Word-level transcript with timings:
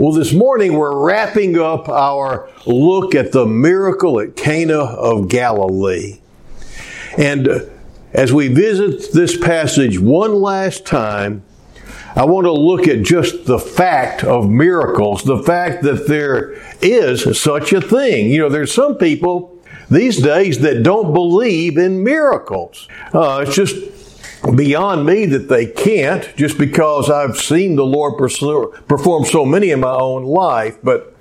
Well, 0.00 0.12
this 0.12 0.32
morning 0.32 0.78
we're 0.78 0.96
wrapping 0.98 1.58
up 1.58 1.86
our 1.90 2.48
look 2.64 3.14
at 3.14 3.32
the 3.32 3.44
miracle 3.44 4.18
at 4.18 4.34
Cana 4.34 4.78
of 4.78 5.28
Galilee. 5.28 6.20
And 7.18 7.46
uh, 7.46 7.58
as 8.14 8.32
we 8.32 8.48
visit 8.48 9.12
this 9.12 9.36
passage 9.36 9.98
one 9.98 10.40
last 10.40 10.86
time, 10.86 11.42
I 12.16 12.24
want 12.24 12.46
to 12.46 12.50
look 12.52 12.88
at 12.88 13.02
just 13.02 13.44
the 13.44 13.58
fact 13.58 14.24
of 14.24 14.48
miracles, 14.48 15.22
the 15.24 15.42
fact 15.42 15.82
that 15.82 16.08
there 16.08 16.54
is 16.80 17.38
such 17.38 17.74
a 17.74 17.82
thing. 17.82 18.30
You 18.30 18.38
know, 18.38 18.48
there's 18.48 18.72
some 18.72 18.96
people 18.96 19.62
these 19.90 20.16
days 20.22 20.60
that 20.60 20.82
don't 20.82 21.12
believe 21.12 21.76
in 21.76 22.02
miracles. 22.02 22.88
Uh, 23.12 23.44
it's 23.46 23.54
just 23.54 23.74
beyond 24.54 25.06
me 25.06 25.26
that 25.26 25.48
they 25.48 25.66
can't 25.66 26.34
just 26.36 26.58
because 26.58 27.10
I've 27.10 27.36
seen 27.36 27.76
the 27.76 27.84
Lord 27.84 28.16
perform 28.16 29.24
so 29.24 29.44
many 29.44 29.70
in 29.70 29.80
my 29.80 29.92
own 29.92 30.24
life. 30.24 30.78
But 30.82 31.14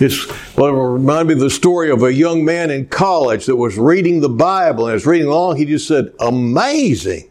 it's 0.00 0.26
well, 0.56 0.96
it 0.96 1.24
me 1.26 1.34
of 1.34 1.40
the 1.40 1.50
story 1.50 1.90
of 1.90 2.02
a 2.02 2.12
young 2.12 2.44
man 2.44 2.70
in 2.70 2.86
college 2.86 3.46
that 3.46 3.56
was 3.56 3.76
reading 3.76 4.20
the 4.20 4.28
Bible 4.28 4.86
and 4.86 4.96
as 4.96 5.06
reading 5.06 5.28
along, 5.28 5.56
he 5.56 5.64
just 5.64 5.86
said, 5.86 6.12
amazing. 6.20 7.28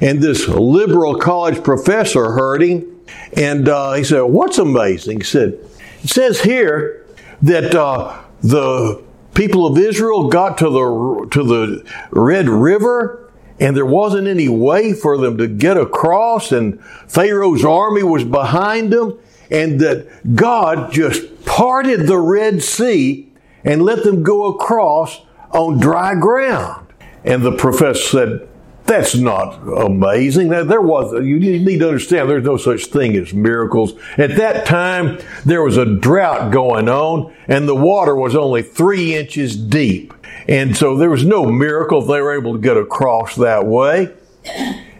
And 0.00 0.22
this 0.22 0.46
liberal 0.48 1.18
college 1.18 1.62
professor 1.64 2.32
heard 2.32 2.62
him 2.62 3.00
and 3.36 3.68
uh, 3.68 3.94
he 3.94 4.04
said, 4.04 4.22
what's 4.22 4.58
amazing? 4.58 5.18
He 5.20 5.24
said, 5.24 5.58
it 6.02 6.10
says 6.10 6.40
here 6.40 7.06
that 7.42 7.74
uh, 7.74 8.22
the 8.42 9.02
people 9.34 9.66
of 9.66 9.78
Israel 9.78 10.28
got 10.28 10.58
to 10.58 10.70
the, 10.70 11.28
to 11.30 11.42
the 11.42 11.92
Red 12.10 12.48
River 12.48 13.25
and 13.58 13.76
there 13.76 13.86
wasn't 13.86 14.26
any 14.26 14.48
way 14.48 14.92
for 14.92 15.16
them 15.18 15.38
to 15.38 15.46
get 15.46 15.76
across 15.76 16.52
and 16.52 16.82
Pharaoh's 17.08 17.64
army 17.64 18.02
was 18.02 18.24
behind 18.24 18.92
them 18.92 19.18
and 19.50 19.80
that 19.80 20.08
God 20.34 20.92
just 20.92 21.44
parted 21.44 22.06
the 22.06 22.18
Red 22.18 22.62
Sea 22.62 23.30
and 23.64 23.82
let 23.82 24.04
them 24.04 24.22
go 24.22 24.46
across 24.46 25.22
on 25.50 25.78
dry 25.78 26.14
ground. 26.14 26.86
And 27.24 27.42
the 27.42 27.52
professor 27.52 28.02
said, 28.02 28.48
that's 28.84 29.16
not 29.16 29.54
amazing. 29.84 30.48
There 30.48 30.80
was, 30.80 31.12
you 31.24 31.40
need 31.40 31.78
to 31.80 31.88
understand 31.88 32.30
there's 32.30 32.44
no 32.44 32.56
such 32.56 32.86
thing 32.86 33.16
as 33.16 33.34
miracles. 33.34 33.94
At 34.16 34.36
that 34.36 34.64
time, 34.64 35.18
there 35.44 35.62
was 35.62 35.76
a 35.76 35.84
drought 35.84 36.52
going 36.52 36.88
on 36.88 37.34
and 37.48 37.68
the 37.68 37.74
water 37.74 38.14
was 38.14 38.36
only 38.36 38.62
three 38.62 39.16
inches 39.16 39.56
deep. 39.56 40.14
And 40.48 40.76
so 40.76 40.96
there 40.96 41.10
was 41.10 41.24
no 41.24 41.46
miracle 41.46 42.02
they 42.02 42.20
were 42.20 42.38
able 42.38 42.54
to 42.54 42.60
get 42.60 42.76
across 42.76 43.34
that 43.36 43.66
way. 43.66 44.12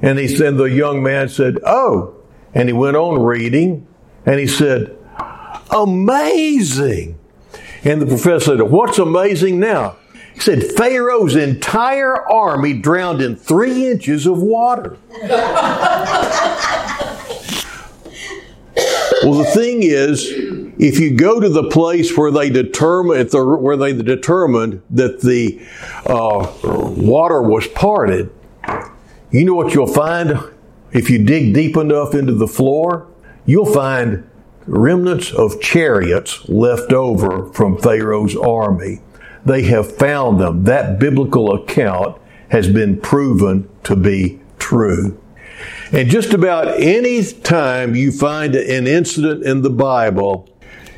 And 0.03 0.19
he 0.19 0.29
said, 0.29 0.57
the 0.57 0.65
young 0.65 1.03
man 1.03 1.29
said, 1.29 1.59
Oh. 1.65 2.15
And 2.55 2.69
he 2.69 2.73
went 2.73 2.97
on 2.97 3.23
reading 3.23 3.87
and 4.25 4.41
he 4.41 4.47
said, 4.47 4.97
Amazing. 5.71 7.19
And 7.85 8.03
the 8.03 8.07
professor 8.07 8.57
said, 8.57 8.63
What's 8.63 8.99
amazing 8.99 9.61
now? 9.61 9.97
He 10.35 10.41
said, 10.41 10.65
Pharaoh's 10.77 11.37
entire 11.37 12.15
army 12.31 12.75
drowned 12.75 13.23
in 13.23 13.37
three 13.37 13.89
inches 13.89 14.27
of 14.27 14.43
water. 14.43 14.99
well, 15.23 15.31
the 19.33 19.51
thing 19.55 19.83
is, 19.83 20.66
if 20.79 21.01
you 21.01 21.15
go 21.15 21.41
to 21.41 21.49
the 21.49 21.69
place 21.71 22.17
where 22.17 22.31
they 22.31 22.51
determine, 22.51 23.27
where 23.29 23.77
they 23.77 23.93
determined 23.93 24.83
that 24.91 25.21
the 25.21 25.61
uh, 26.07 26.53
water 26.63 27.43
was 27.43 27.67
parted, 27.69 28.31
you 29.31 29.45
know 29.45 29.55
what 29.55 29.75
you'll 29.75 29.87
find 29.87 30.39
if 30.93 31.11
you 31.11 31.25
dig 31.25 31.55
deep 31.55 31.77
enough 31.77 32.15
into 32.15 32.35
the 32.35 32.47
floor? 32.47 33.07
You'll 33.47 33.73
find 33.73 34.29
remnants 34.67 35.33
of 35.33 35.61
chariots 35.61 36.49
left 36.49 36.93
over 36.93 37.53
from 37.53 37.79
Pharaoh's 37.79 38.37
army. 38.37 39.01
They 39.45 39.63
have 39.63 39.97
found 39.97 40.41
them. 40.41 40.65
That 40.65 40.99
biblical 40.99 41.55
account 41.55 42.21
has 42.51 42.69
been 42.69 43.01
proven 43.01 43.69
to 43.85 43.97
be 43.97 44.41
true. 44.59 45.21
And 45.93 46.11
just 46.11 46.33
about 46.33 46.81
any 46.81 47.23
time 47.23 47.95
you 47.95 48.11
find 48.11 48.55
an 48.57 48.87
incident 48.87 49.45
in 49.45 49.63
the 49.63 49.71
Bible 49.71 50.49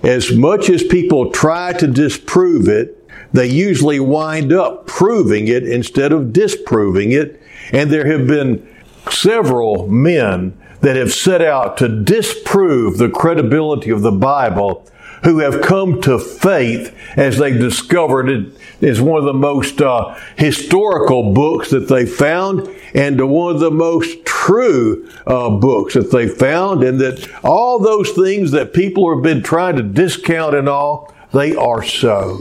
as 0.02 0.32
much 0.32 0.70
as 0.70 0.82
people 0.82 1.30
try 1.30 1.72
to 1.74 1.86
disprove 1.86 2.68
it, 2.68 2.94
they 3.32 3.46
usually 3.46 4.00
wind 4.00 4.52
up 4.52 4.86
proving 4.86 5.48
it 5.48 5.64
instead 5.68 6.12
of 6.12 6.32
disproving 6.32 7.12
it. 7.12 7.40
And 7.72 7.90
there 7.90 8.06
have 8.06 8.26
been 8.26 8.66
several 9.10 9.86
men 9.88 10.58
that 10.80 10.96
have 10.96 11.12
set 11.12 11.42
out 11.42 11.76
to 11.78 11.88
disprove 11.88 12.98
the 12.98 13.08
credibility 13.08 13.90
of 13.90 14.02
the 14.02 14.12
Bible 14.12 14.86
who 15.24 15.40
have 15.40 15.60
come 15.60 16.00
to 16.02 16.18
faith 16.18 16.96
as 17.16 17.38
they've 17.38 17.58
discovered 17.58 18.28
it 18.28 18.52
is 18.80 19.00
one 19.00 19.18
of 19.18 19.24
the 19.24 19.34
most 19.34 19.80
uh, 19.80 20.14
historical 20.36 21.32
books 21.32 21.70
that 21.70 21.88
they 21.88 22.06
found 22.06 22.68
and 22.98 23.18
to 23.18 23.26
one 23.26 23.54
of 23.54 23.60
the 23.60 23.70
most 23.70 24.24
true 24.24 25.08
uh, 25.26 25.50
books 25.50 25.94
that 25.94 26.10
they 26.10 26.28
found 26.28 26.82
and 26.82 27.00
that 27.00 27.28
all 27.44 27.78
those 27.78 28.10
things 28.10 28.50
that 28.50 28.72
people 28.72 29.14
have 29.14 29.22
been 29.22 29.42
trying 29.42 29.76
to 29.76 29.82
discount 29.82 30.54
and 30.54 30.68
all 30.68 31.14
they 31.32 31.54
are 31.54 31.82
so 31.82 32.40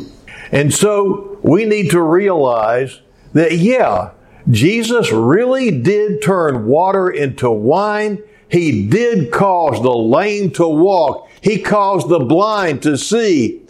and 0.51 0.73
so 0.73 1.37
we 1.41 1.65
need 1.65 1.91
to 1.91 2.01
realize 2.01 3.01
that 3.33 3.53
yeah 3.53 4.11
jesus 4.49 5.11
really 5.11 5.69
did 5.81 6.21
turn 6.21 6.65
water 6.65 7.09
into 7.09 7.49
wine 7.49 8.21
he 8.49 8.87
did 8.87 9.31
cause 9.31 9.81
the 9.81 9.91
lame 9.95 10.49
to 10.49 10.67
walk 10.67 11.29
he 11.41 11.61
caused 11.61 12.09
the 12.09 12.19
blind 12.19 12.81
to 12.81 12.97
see 12.97 13.61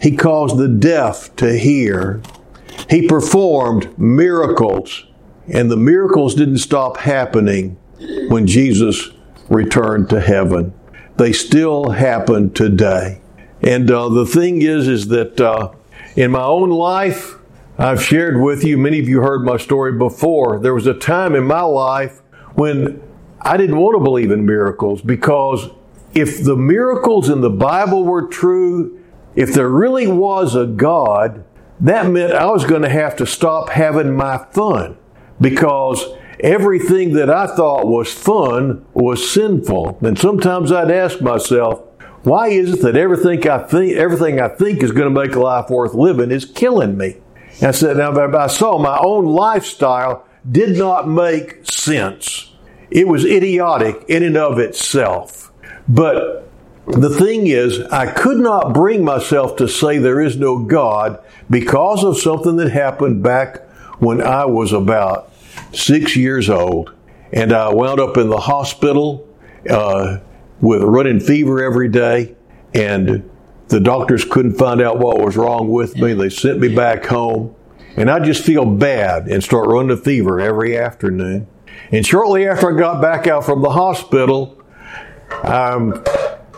he 0.00 0.16
caused 0.16 0.56
the 0.56 0.68
deaf 0.68 1.34
to 1.36 1.56
hear. 1.56 2.22
He 2.88 3.06
performed 3.06 3.96
miracles. 3.98 5.04
And 5.52 5.70
the 5.70 5.76
miracles 5.76 6.34
didn't 6.34 6.58
stop 6.58 6.98
happening 6.98 7.76
when 8.28 8.46
Jesus 8.46 9.10
returned 9.48 10.08
to 10.10 10.20
heaven. 10.20 10.72
They 11.16 11.32
still 11.32 11.90
happen 11.90 12.52
today. 12.52 13.20
And 13.62 13.90
uh, 13.90 14.08
the 14.08 14.24
thing 14.24 14.62
is, 14.62 14.88
is 14.88 15.08
that 15.08 15.40
uh, 15.40 15.72
in 16.16 16.30
my 16.30 16.42
own 16.42 16.70
life, 16.70 17.34
I've 17.78 18.02
shared 18.02 18.40
with 18.40 18.62
you, 18.62 18.78
many 18.78 19.00
of 19.00 19.08
you 19.08 19.20
heard 19.20 19.44
my 19.44 19.56
story 19.56 19.92
before. 19.92 20.58
There 20.58 20.74
was 20.74 20.86
a 20.86 20.94
time 20.94 21.34
in 21.34 21.44
my 21.44 21.62
life 21.62 22.20
when 22.54 23.02
I 23.42 23.56
didn't 23.56 23.78
want 23.78 23.96
to 23.96 24.04
believe 24.04 24.30
in 24.30 24.46
miracles 24.46 25.02
because 25.02 25.68
if 26.14 26.42
the 26.44 26.56
miracles 26.56 27.28
in 27.28 27.40
the 27.40 27.50
Bible 27.50 28.04
were 28.04 28.26
true, 28.26 28.98
if 29.34 29.52
there 29.52 29.68
really 29.68 30.06
was 30.06 30.54
a 30.54 30.66
God, 30.66 31.44
that 31.80 32.10
meant 32.10 32.34
I 32.34 32.46
was 32.46 32.64
going 32.64 32.82
to 32.82 32.88
have 32.88 33.16
to 33.16 33.26
stop 33.26 33.70
having 33.70 34.14
my 34.14 34.38
fun 34.52 34.96
because 35.40 36.04
everything 36.40 37.14
that 37.14 37.30
I 37.30 37.46
thought 37.46 37.86
was 37.86 38.12
fun 38.12 38.84
was 38.94 39.30
sinful. 39.30 39.98
And 40.02 40.18
sometimes 40.18 40.72
I'd 40.72 40.90
ask 40.90 41.20
myself, 41.20 41.82
why 42.22 42.48
is 42.48 42.74
it 42.74 42.82
that 42.82 42.96
everything 42.96 43.48
I 43.48 43.58
think, 43.58 43.96
everything 43.96 44.40
I 44.40 44.48
think 44.48 44.82
is 44.82 44.92
going 44.92 45.12
to 45.12 45.20
make 45.20 45.34
life 45.36 45.70
worth 45.70 45.94
living 45.94 46.30
is 46.30 46.44
killing 46.44 46.96
me? 46.96 47.16
And 47.56 47.68
I 47.68 47.70
said, 47.70 47.96
now 47.96 48.12
I 48.12 48.46
saw 48.46 48.78
my 48.78 48.98
own 48.98 49.24
lifestyle 49.26 50.26
did 50.50 50.76
not 50.78 51.08
make 51.08 51.66
sense. 51.66 52.52
It 52.90 53.06
was 53.08 53.24
idiotic 53.24 54.04
in 54.08 54.22
and 54.22 54.36
of 54.36 54.58
itself. 54.58 55.52
But 55.88 56.48
the 56.86 57.10
thing 57.10 57.46
is, 57.46 57.80
I 57.84 58.10
could 58.12 58.38
not 58.38 58.72
bring 58.74 59.04
myself 59.04 59.56
to 59.56 59.68
say 59.68 59.98
there 59.98 60.20
is 60.20 60.36
no 60.36 60.64
God 60.64 61.22
because 61.48 62.04
of 62.04 62.18
something 62.18 62.56
that 62.56 62.70
happened 62.70 63.22
back 63.22 63.68
when 63.98 64.20
I 64.22 64.46
was 64.46 64.72
about 64.72 65.29
six 65.72 66.16
years 66.16 66.50
old. 66.50 66.92
And 67.32 67.52
I 67.52 67.72
wound 67.72 68.00
up 68.00 68.16
in 68.16 68.28
the 68.28 68.40
hospital 68.40 69.28
uh, 69.68 70.18
with 70.60 70.82
running 70.82 71.20
fever 71.20 71.62
every 71.62 71.88
day. 71.88 72.34
And 72.74 73.28
the 73.68 73.80
doctors 73.80 74.24
couldn't 74.24 74.54
find 74.54 74.80
out 74.80 74.98
what 74.98 75.18
was 75.18 75.36
wrong 75.36 75.68
with 75.70 75.96
me. 75.96 76.12
They 76.12 76.28
sent 76.28 76.58
me 76.58 76.74
back 76.74 77.06
home. 77.06 77.54
And 77.96 78.10
I 78.10 78.20
just 78.20 78.44
feel 78.44 78.64
bad 78.64 79.26
and 79.26 79.42
start 79.42 79.68
running 79.68 79.90
a 79.90 79.96
fever 79.96 80.40
every 80.40 80.76
afternoon. 80.76 81.46
And 81.92 82.06
shortly 82.06 82.46
after 82.46 82.74
I 82.74 82.78
got 82.78 83.00
back 83.00 83.26
out 83.26 83.44
from 83.44 83.62
the 83.62 83.70
hospital, 83.70 84.60
um, 85.42 86.02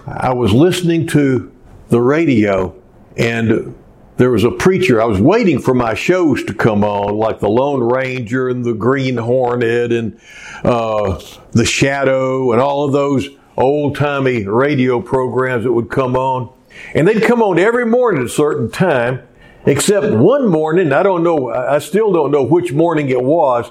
I 0.07 0.33
was 0.33 0.53
listening 0.53 1.07
to 1.09 1.53
the 1.89 2.01
radio 2.01 2.75
and 3.17 3.75
there 4.17 4.31
was 4.31 4.45
a 4.45 4.51
preacher. 4.51 5.01
I 5.01 5.07
was 5.07 5.21
waiting 5.21 5.61
for 5.61 5.75
my 5.75 5.95
shows 5.95 6.45
to 6.45 6.55
come 6.55 6.85
on, 6.85 7.17
like 7.17 7.41
the 7.41 7.49
Lone 7.49 7.83
Ranger 7.83 8.49
and 8.49 8.65
the 8.65 8.75
Green 8.75 9.17
Hornet 9.17 9.93
and 9.93 10.21
uh, 10.65 11.21
the 11.53 11.65
Shadow 11.65 12.53
and 12.53 12.61
all 12.61 12.85
of 12.85 12.93
those 12.93 13.29
old 13.57 13.97
timey 13.97 14.47
radio 14.47 15.01
programs 15.01 15.65
that 15.65 15.73
would 15.73 15.91
come 15.91 16.17
on. 16.17 16.53
And 16.95 17.07
they'd 17.07 17.23
come 17.23 17.43
on 17.43 17.59
every 17.59 17.87
morning 17.87 18.23
at 18.23 18.27
a 18.27 18.31
certain 18.31 18.71
time, 18.71 19.27
except 19.67 20.13
one 20.13 20.49
morning, 20.49 20.93
I 20.93 21.03
don't 21.03 21.23
know, 21.23 21.51
I 21.51 21.79
still 21.79 22.13
don't 22.13 22.31
know 22.31 22.43
which 22.43 22.73
morning 22.73 23.09
it 23.09 23.23
was, 23.23 23.71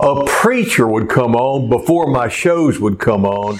a 0.00 0.24
preacher 0.26 0.86
would 0.86 1.08
come 1.08 1.34
on 1.34 1.68
before 1.70 2.06
my 2.08 2.28
shows 2.28 2.78
would 2.78 2.98
come 2.98 3.24
on 3.24 3.58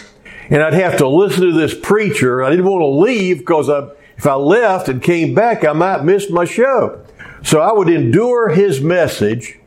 and 0.51 0.63
I'd 0.63 0.75
have 0.75 0.99
to 0.99 1.09
listen 1.09 1.43
to 1.43 1.53
this 1.53 1.75
preacher. 1.75 2.43
I 2.43 2.51
didn't 2.51 2.67
want 2.67 2.83
to 2.83 2.87
leave 2.87 3.39
because 3.39 3.69
I, 3.69 3.91
if 4.19 4.27
I 4.27 4.35
left 4.35 4.89
and 4.89 5.01
came 5.01 5.33
back, 5.33 5.65
I 5.65 5.73
might 5.73 6.05
miss 6.05 6.29
my 6.29 6.45
show. 6.45 7.05
So 7.45 7.61
I 7.61 7.73
would 7.73 7.89
endure 7.89 8.49
his 8.49 8.81
message. 8.81 9.59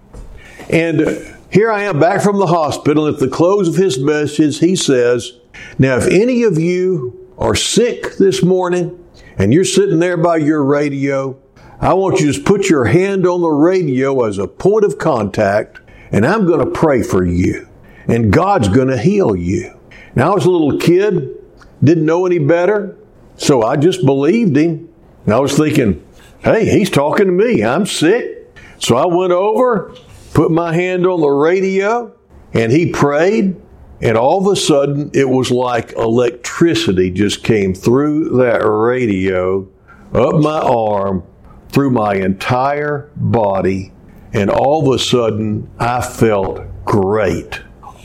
And 0.70 1.38
here 1.50 1.72
I 1.72 1.84
am 1.84 2.02
back 2.02 2.22
from 2.22 2.38
the 2.38 2.48
hospital. 2.48 3.08
At 3.08 3.20
the 3.20 3.30
close 3.30 3.70
of 3.70 3.76
his 3.76 3.98
message, 3.98 4.60
he 4.60 4.76
says, 4.76 5.40
Now, 5.80 5.96
if 5.96 6.08
any 6.08 6.44
of 6.44 6.60
you 6.60 7.34
are 7.38 7.56
sick 7.56 8.18
this 8.18 8.44
morning 8.44 9.02
and 9.38 9.54
you're 9.54 9.64
sitting 9.64 10.00
there 10.00 10.18
by 10.18 10.38
your 10.38 10.64
radio, 10.66 11.42
I 11.80 11.94
want 11.94 12.20
you 12.20 12.28
to 12.28 12.34
just 12.34 12.46
put 12.46 12.70
your 12.70 12.86
hand 12.86 13.26
on 13.26 13.40
the 13.40 13.50
radio 13.50 14.26
as 14.26 14.38
a 14.38 14.48
point 14.48 14.84
of 14.84 14.98
contact, 14.98 15.80
and 16.12 16.26
I'm 16.26 16.46
going 16.46 16.60
to 16.60 16.72
pray 16.72 17.04
for 17.04 17.26
you. 17.26 17.70
And 18.08 18.34
God's 18.34 18.68
going 18.68 18.90
to 18.90 18.98
heal 18.98 19.34
you. 19.34 19.80
Now, 20.14 20.32
I 20.32 20.36
was 20.36 20.46
a 20.46 20.52
little 20.52 20.78
kid, 20.78 21.38
didn't 21.82 22.06
know 22.06 22.26
any 22.26 22.38
better, 22.38 22.98
so 23.42 23.64
I 23.64 23.76
just 23.76 24.06
believed 24.06 24.56
him. 24.56 24.88
And 25.26 25.34
I 25.34 25.40
was 25.40 25.58
thinking, 25.58 26.06
hey, 26.44 26.66
he's 26.66 26.92
talking 26.92 27.26
to 27.26 27.32
me. 27.32 27.64
I'm 27.64 27.88
sick. 27.88 28.56
So 28.78 28.96
I 28.96 29.08
went 29.08 29.32
over, 29.32 29.96
put 30.36 30.52
my 30.52 30.74
hand 30.74 31.08
on 31.08 31.22
the 31.22 31.28
radio, 31.28 32.16
and 32.54 32.72
he 32.72 32.92
prayed. 32.92 33.60
And 34.00 34.16
all 34.16 34.46
of 34.46 34.52
a 34.52 34.56
sudden, 34.56 35.10
it 35.16 35.28
was 35.28 35.50
like 35.50 35.94
electricity 35.94 37.10
just 37.10 37.44
came 37.44 37.74
through 37.74 38.38
that 38.38 38.60
radio, 38.64 39.68
up 40.14 40.36
my 40.36 40.60
arm, 40.60 41.24
through 41.70 41.90
my 41.90 42.14
entire 42.14 43.10
body. 43.16 43.92
And 44.34 44.52
all 44.52 44.88
of 44.88 44.96
a 44.96 45.00
sudden, 45.04 45.68
I 45.80 46.02
felt 46.02 46.62
great 46.86 47.60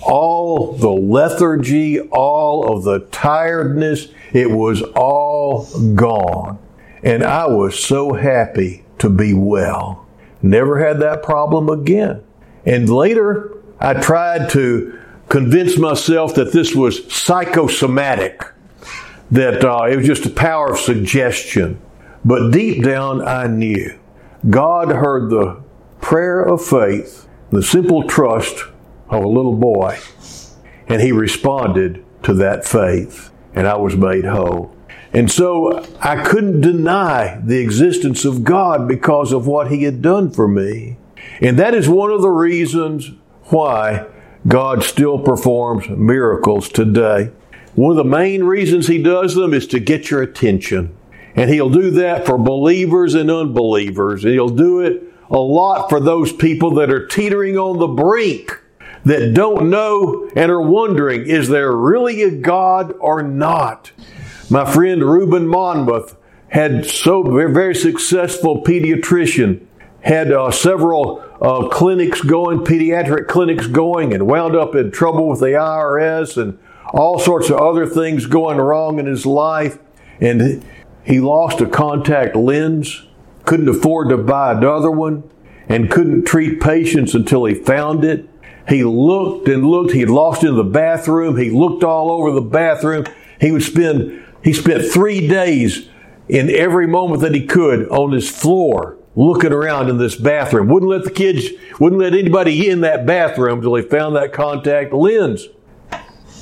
all 0.07 0.73
the 0.73 0.91
lethargy, 0.91 2.01
all 2.01 2.73
of 2.73 2.85
the 2.85 3.01
tiredness, 3.11 4.09
it 4.33 4.51
was 4.51 4.83
all 4.95 5.67
gone. 5.95 6.59
And 7.03 7.23
I 7.23 7.47
was 7.47 7.83
so 7.83 8.15
happy 8.15 8.85
to 8.99 9.11
be 9.11 9.35
well. 9.35 10.07
Never 10.43 10.85
had 10.85 11.01
that 11.01 11.23
problem 11.23 11.69
again. 11.69 12.23
And 12.65 12.89
later, 12.89 13.53
I 13.81 13.95
tried 13.95 14.51
to 14.51 14.99
convince 15.29 15.77
myself 15.77 16.35
that 16.37 16.53
this 16.53 16.75
was 16.75 17.13
psychosomatic, 17.13 18.45
that 19.31 19.65
uh, 19.65 19.87
it 19.91 19.97
was 19.97 20.07
just 20.07 20.27
a 20.27 20.31
power 20.31 20.73
of 20.73 20.79
suggestion. 20.79 21.81
But 22.25 22.51
deep 22.51 22.85
down, 22.85 23.27
I 23.27 23.49
knew 23.49 23.99
God 24.49 24.89
heard 24.89 25.31
the 25.31 25.63
prayer 26.01 26.43
of 26.43 26.65
faith, 26.65 27.29
the 27.51 27.63
simple 27.63 28.05
trust 28.05 28.65
of 29.09 29.25
a 29.25 29.29
little 29.29 29.55
boy. 29.55 29.99
And 30.89 31.01
he 31.01 31.13
responded 31.13 32.05
to 32.23 32.35
that 32.35 32.65
faith, 32.65 33.31
and 33.55 33.67
I 33.67 33.77
was 33.77 33.97
made 33.97 34.25
whole. 34.25 34.75
And 35.13 35.31
so 35.31 35.87
I 36.01 36.23
couldn't 36.23 36.61
deny 36.61 37.41
the 37.43 37.59
existence 37.59 38.25
of 38.25 38.45
God 38.45 38.87
because 38.87 39.33
of 39.33 39.47
what 39.47 39.71
he 39.71 39.85
had 39.85 40.03
done 40.03 40.31
for 40.31 40.47
me. 40.47 40.99
And 41.41 41.59
that 41.59 41.75
is 41.75 41.89
one 41.89 42.11
of 42.11 42.23
the 42.23 42.31
reasons 42.31 43.13
why 43.45 44.07
God 44.47 44.83
still 44.83 45.19
performs 45.19 45.89
miracles 45.89 46.69
today. 46.69 47.31
One 47.75 47.91
of 47.91 47.97
the 47.97 48.05
main 48.05 48.45
reasons 48.45 48.87
he 48.87 49.03
does 49.03 49.35
them 49.35 49.53
is 49.55 49.67
to 49.69 49.81
get 49.81 50.11
your 50.11 50.23
attention. 50.23 50.97
And 51.35 51.51
he'll 51.51 51.71
do 51.71 51.91
that 51.93 52.25
for 52.27 52.39
believers 52.39 53.15
and 53.15 53.31
unbelievers. 53.31 54.25
And 54.25 54.33
he'll 54.33 54.49
do 54.49 54.81
it 54.81 55.03
a 55.31 55.39
lot 55.39 55.89
for 55.89 56.01
those 56.01 56.33
people 56.33 56.73
that 56.75 56.91
are 56.91 57.07
teetering 57.07 57.59
on 57.59 57.79
the 57.79 57.89
brink 57.89 58.63
that 59.07 59.35
don't 59.35 59.71
know 59.71 60.29
and 60.35 60.51
are 60.51 60.61
wondering, 60.61 61.27
is 61.27 61.49
there 61.49 61.71
really 61.71 62.23
a 62.25 62.31
God 62.31 62.93
or 62.99 63.23
not? 63.23 63.93
My 64.51 64.71
friend 64.71 65.03
Reuben 65.03 65.47
Monmouth 65.47 66.17
had 66.49 66.85
so 66.85 67.23
very, 67.23 67.75
successful 67.75 68.65
pediatrician, 68.65 69.65
had 70.01 70.33
uh, 70.33 70.51
several 70.51 71.25
uh, 71.41 71.69
clinics 71.69 72.21
going, 72.21 72.61
pediatric 72.61 73.29
clinics 73.29 73.69
going, 73.69 74.13
and 74.13 74.27
wound 74.27 74.57
up 74.57 74.75
in 74.75 74.91
trouble 74.91 75.29
with 75.29 75.39
the 75.39 75.47
IRS 75.47 76.41
and 76.41 76.59
all 76.93 77.21
sorts 77.21 77.49
of 77.49 77.59
other 77.59 77.87
things 77.87 78.27
going 78.27 78.59
wrong 78.59 78.99
in 78.99 79.07
his 79.07 79.25
life. 79.25 79.79
And 80.21 80.65
he 81.05 81.21
lost 81.21 81.61
a 81.61 81.67
contact 81.67 82.35
lens, 82.35 83.07
couldn't 83.45 83.69
afford 83.69 84.09
to 84.09 84.17
buy 84.17 84.53
another 84.53 84.91
one, 84.91 85.31
and 85.69 85.91
couldn't 85.91 86.25
treat 86.25 86.61
patients 86.61 87.15
until 87.15 87.45
he 87.45 87.55
found 87.55 88.05
it. 88.05 88.29
He 88.69 88.83
looked 88.83 89.49
and 89.49 89.65
looked. 89.65 89.93
He 89.93 90.01
had 90.01 90.11
lost 90.11 90.43
in 90.43 90.57
the 90.57 90.65
bathroom. 90.65 91.37
He 91.37 91.51
looked 91.51 91.85
all 91.85 92.11
over 92.11 92.33
the 92.33 92.41
bathroom. 92.41 93.05
He 93.41 93.53
would 93.53 93.63
spend, 93.63 94.25
he 94.43 94.53
spent 94.53 94.85
three 94.85 95.29
days 95.29 95.89
in 96.29 96.51
every 96.51 96.87
moment 96.87 97.21
that 97.23 97.35
he 97.35 97.47
could 97.47 97.89
on 97.89 98.13
his 98.13 98.29
floor 98.29 98.97
looking 99.15 99.53
around 99.53 99.89
in 99.89 99.99
this 99.99 100.17
bathroom. 100.17 100.69
Wouldn't 100.69 100.91
let 100.91 101.05
the 101.05 101.11
kids, 101.11 101.47
wouldn't 101.81 102.01
let 102.01 102.13
anybody 102.13 102.69
in 102.69 102.83
that 102.83 103.07
bathroom 103.07 103.59
until 103.59 103.77
he 103.77 103.83
found 103.83 104.17
that 104.17 104.33
contact 104.33 104.93
lens. 104.93 105.49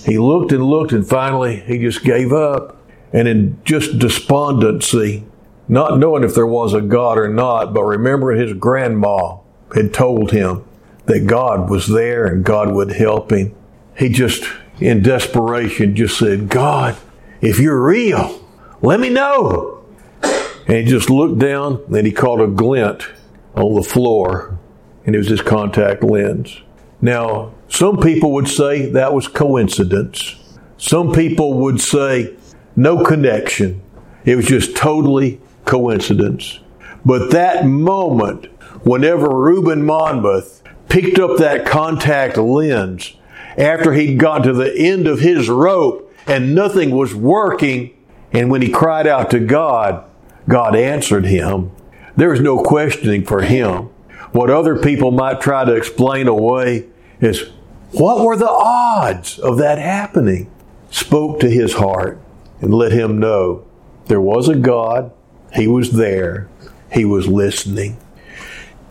He 0.05 0.19
looked 0.19 0.53
and 0.53 0.65
looked 0.65 0.93
and 0.93 1.07
finally 1.07 1.61
he 1.61 1.79
just 1.79 2.03
gave 2.03 2.33
up. 2.33 2.77
And 3.13 3.29
in 3.29 3.61
just 3.65 4.01
despondency, 4.01 5.25
not 5.69 5.99
knowing 5.99 6.25
if 6.25 6.35
there 6.35 6.47
was 6.47 6.75
a 6.75 6.81
God 6.81 7.17
or 7.17 7.29
not, 7.29 7.73
but 7.73 7.85
remembering 7.85 8.41
his 8.41 8.55
grandma 8.55 9.39
had 9.73 9.95
told 9.95 10.33
him 10.33 10.65
that 11.07 11.27
God 11.27 11.71
was 11.71 11.87
there 11.87 12.27
and 12.27 12.45
God 12.45 12.73
would 12.73 12.93
help 12.93 13.33
him. 13.33 13.55
He 13.97 14.09
just, 14.09 14.45
in 14.81 15.03
desperation, 15.03 15.95
just 15.95 16.19
said, 16.19 16.49
God, 16.49 16.97
if 17.41 17.59
you're 17.59 17.83
real, 17.83 18.45
let 18.83 19.01
me 19.01 19.11
know. 19.11 19.85
And 20.23 20.79
he 20.79 20.85
just 20.85 21.11
looked 21.11 21.39
down, 21.39 21.85
and 21.95 22.07
he 22.07 22.13
caught 22.13 22.41
a 22.41 22.47
glint 22.47 23.07
on 23.55 23.75
the 23.75 23.83
floor, 23.83 24.59
and 25.05 25.15
it 25.15 25.19
was 25.19 25.29
his 25.29 25.43
contact 25.43 26.03
lens. 26.03 26.63
Now, 27.03 27.53
some 27.69 27.99
people 27.99 28.33
would 28.33 28.49
say 28.49 28.91
that 28.93 29.13
was 29.13 29.29
coincidence. 29.29 30.37
Some 30.79 31.13
people 31.13 31.55
would 31.61 31.83
say 31.83 32.35
no 32.77 33.05
connection. 33.05 33.83
It 34.25 34.37
was 34.37 34.47
just 34.47 34.75
totally 34.75 35.39
coincidence. 35.67 36.61
But 37.05 37.31
that 37.33 37.67
moment, 37.67 38.47
whenever 38.87 39.29
Reuben 39.29 39.85
Monmouth 39.85 40.63
picked 40.95 41.19
up 41.19 41.39
that 41.39 41.67
contact 41.67 42.37
lens 42.37 43.17
after 43.59 43.95
he'd 43.95 44.17
got 44.17 44.45
to 44.45 44.53
the 44.53 44.73
end 44.77 45.09
of 45.09 45.19
his 45.19 45.49
rope 45.49 46.15
and 46.29 46.55
nothing 46.55 46.93
was 46.93 47.13
working. 47.13 47.93
And 48.33 48.49
when 48.49 48.63
he 48.63 48.71
cried 48.71 49.09
out 49.09 49.29
to 49.33 49.41
God, 49.41 50.05
God 50.49 50.77
answered 50.77 51.25
him. 51.25 51.73
There 52.17 52.29
was 52.29 52.41
no 52.41 52.63
questioning 52.63 53.25
for 53.25 53.43
him. 53.43 53.91
What 54.31 54.51
other 54.51 54.77
people 54.77 55.11
might 55.11 55.41
try 55.41 55.65
to 55.65 55.75
explain 55.75 56.29
away 56.29 56.87
is 57.21 57.51
what 57.91 58.25
were 58.25 58.37
the 58.37 58.49
odds 58.49 59.41
of 59.41 59.59
that 59.59 59.79
happening? 59.79 60.49
Spoke 60.93 61.41
to 61.41 61.51
his 61.51 61.75
heart 61.75 62.21
and 62.61 62.73
let 62.73 62.93
him 62.93 63.19
know 63.19 63.67
there 64.07 64.21
was 64.21 64.49
a 64.49 64.55
God. 64.55 65.11
He 65.55 65.67
was 65.67 65.91
there. 65.91 66.49
He 66.93 67.05
was 67.05 67.27
listening 67.27 67.99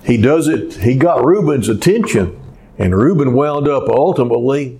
he 0.05 0.17
does 0.17 0.47
it, 0.47 0.75
he 0.75 0.95
got 0.95 1.23
Reuben's 1.23 1.69
attention, 1.69 2.39
and 2.77 2.95
Reuben 2.95 3.33
wound 3.33 3.67
up 3.67 3.87
ultimately 3.89 4.79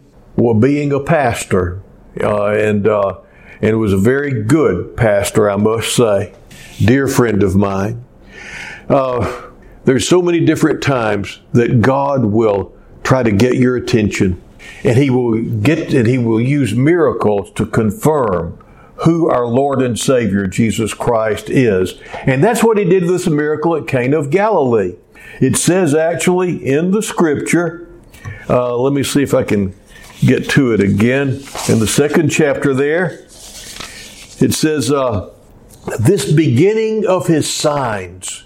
being 0.60 0.92
a 0.92 1.00
pastor, 1.00 1.82
uh, 2.22 2.48
and 2.48 2.88
uh, 2.88 3.20
and 3.62 3.80
was 3.80 3.94
a 3.94 3.98
very 3.98 4.44
good 4.44 4.98
pastor, 4.98 5.50
I 5.50 5.56
must 5.56 5.96
say. 5.96 6.34
Dear 6.84 7.08
friend 7.08 7.44
of 7.44 7.56
mine. 7.56 8.04
Uh, 8.90 9.50
there's 9.86 10.08
so 10.08 10.22
many 10.22 10.42
different 10.42 10.82
times 10.82 11.40
that 11.54 11.82
God 11.82 12.26
will 12.26 12.76
try 13.04 13.24
to 13.24 13.32
get 13.32 13.56
your 13.56 13.78
attention, 13.78 14.42
and 14.84 14.98
He 14.98 15.10
will 15.10 15.42
get 15.42 15.94
and 15.94 16.08
He 16.08 16.18
will 16.18 16.42
use 16.42 16.74
miracles 16.74 17.52
to 17.54 17.66
confirm 17.66 18.58
who 18.98 19.30
our 19.30 19.46
Lord 19.46 19.82
and 19.82 19.98
Savior 19.98 20.48
Jesus 20.48 20.94
Christ 20.94 21.50
is. 21.50 21.96
And 22.26 22.44
that's 22.44 22.64
what 22.64 22.78
He 22.78 22.86
did 22.86 23.04
with 23.04 23.12
this 23.12 23.28
miracle 23.28 23.76
at 23.76 23.88
Cana 23.88 24.20
of 24.20 24.30
Galilee. 24.30 24.96
It 25.40 25.56
says 25.58 25.96
actually 25.96 26.66
in 26.66 26.92
the 26.92 27.02
scripture, 27.02 27.90
uh, 28.50 28.78
let 28.78 28.94
me 28.94 29.04
see 29.04 29.24
if 29.24 29.34
I 29.34 29.44
can 29.44 29.74
get 30.22 30.50
to 30.52 30.72
it 30.74 30.80
again. 30.80 31.42
In 31.68 31.80
the 31.80 31.88
second 31.88 32.30
chapter 32.30 32.74
there, 32.74 33.26
it 34.40 34.54
says, 34.54 34.92
uh, 34.92 35.32
This 36.00 36.32
beginning 36.32 37.06
of 37.06 37.28
his 37.28 37.52
signs, 37.52 38.46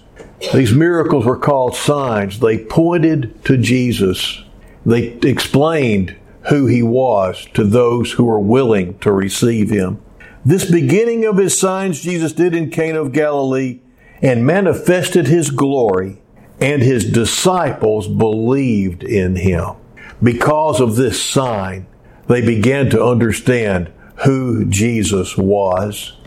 these 0.54 0.74
miracles 0.74 1.26
were 1.26 1.38
called 1.38 1.76
signs. 1.76 2.40
They 2.40 2.58
pointed 2.58 3.44
to 3.46 3.58
Jesus, 3.58 4.44
they 4.86 5.08
explained 5.24 6.16
who 6.50 6.68
he 6.68 6.82
was 6.82 7.46
to 7.54 7.64
those 7.64 8.14
who 8.14 8.24
were 8.24 8.40
willing 8.40 8.98
to 9.00 9.12
receive 9.12 9.70
him. 9.70 10.02
This 10.46 10.70
beginning 10.70 11.26
of 11.26 11.38
his 11.38 11.60
signs 11.60 12.02
Jesus 12.02 12.32
did 12.32 12.56
in 12.56 12.72
Cana 12.72 13.02
of 13.02 13.12
Galilee 13.12 13.82
and 14.22 14.46
manifested 14.46 15.28
his 15.28 15.52
glory 15.52 16.22
and 16.60 16.82
his 16.82 17.10
disciples 17.12 18.08
believed 18.08 19.04
in 19.04 19.36
him. 19.36 19.76
Because 20.22 20.82
of 20.82 20.96
this 20.96 21.24
sign, 21.24 21.86
they 22.28 22.42
began 22.42 22.90
to 22.90 23.04
understand 23.04 23.92
who 24.26 24.66
Jesus 24.66 25.38
was. 25.38 26.18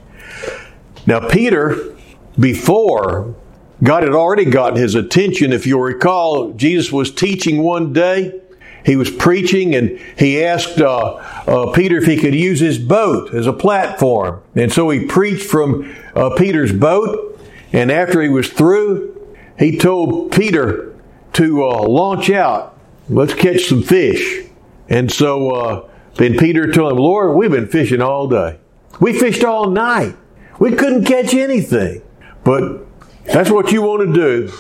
Now, 1.06 1.28
Peter, 1.28 1.94
before 2.38 3.34
God 3.82 4.02
had 4.02 4.12
already 4.12 4.44
gotten 4.44 4.78
his 4.78 4.94
attention. 4.94 5.52
If 5.52 5.66
you'll 5.66 5.80
recall, 5.80 6.52
Jesus 6.52 6.92
was 6.92 7.10
teaching 7.10 7.62
one 7.62 7.92
day. 7.92 8.40
He 8.84 8.96
was 8.96 9.10
preaching 9.10 9.74
and 9.74 9.98
he 10.18 10.42
asked 10.42 10.80
uh, 10.80 11.14
uh, 11.46 11.72
Peter 11.72 11.98
if 11.98 12.06
he 12.06 12.16
could 12.16 12.34
use 12.34 12.60
his 12.60 12.78
boat 12.78 13.34
as 13.34 13.46
a 13.46 13.52
platform. 13.52 14.42
And 14.54 14.72
so 14.72 14.88
he 14.90 15.06
preached 15.06 15.44
from 15.46 15.94
uh, 16.14 16.30
Peter's 16.36 16.72
boat. 16.72 17.38
And 17.72 17.90
after 17.90 18.22
he 18.22 18.28
was 18.28 18.48
through, 18.50 19.19
he 19.60 19.76
told 19.76 20.32
Peter 20.32 20.96
to 21.34 21.64
uh, 21.64 21.86
launch 21.86 22.30
out. 22.30 22.78
Let's 23.10 23.34
catch 23.34 23.66
some 23.66 23.82
fish. 23.82 24.46
And 24.88 25.12
so 25.12 25.50
uh, 25.50 25.88
then 26.14 26.38
Peter 26.38 26.72
told 26.72 26.92
him, 26.92 26.98
Lord, 26.98 27.36
we've 27.36 27.50
been 27.50 27.68
fishing 27.68 28.00
all 28.00 28.26
day. 28.26 28.58
We 29.00 29.12
fished 29.12 29.44
all 29.44 29.68
night. 29.68 30.16
We 30.58 30.72
couldn't 30.72 31.04
catch 31.04 31.34
anything. 31.34 32.02
But 32.42 32.86
that's 33.24 33.50
what 33.50 33.70
you 33.70 33.82
want 33.82 34.08
to 34.08 34.14
do. 34.14 34.52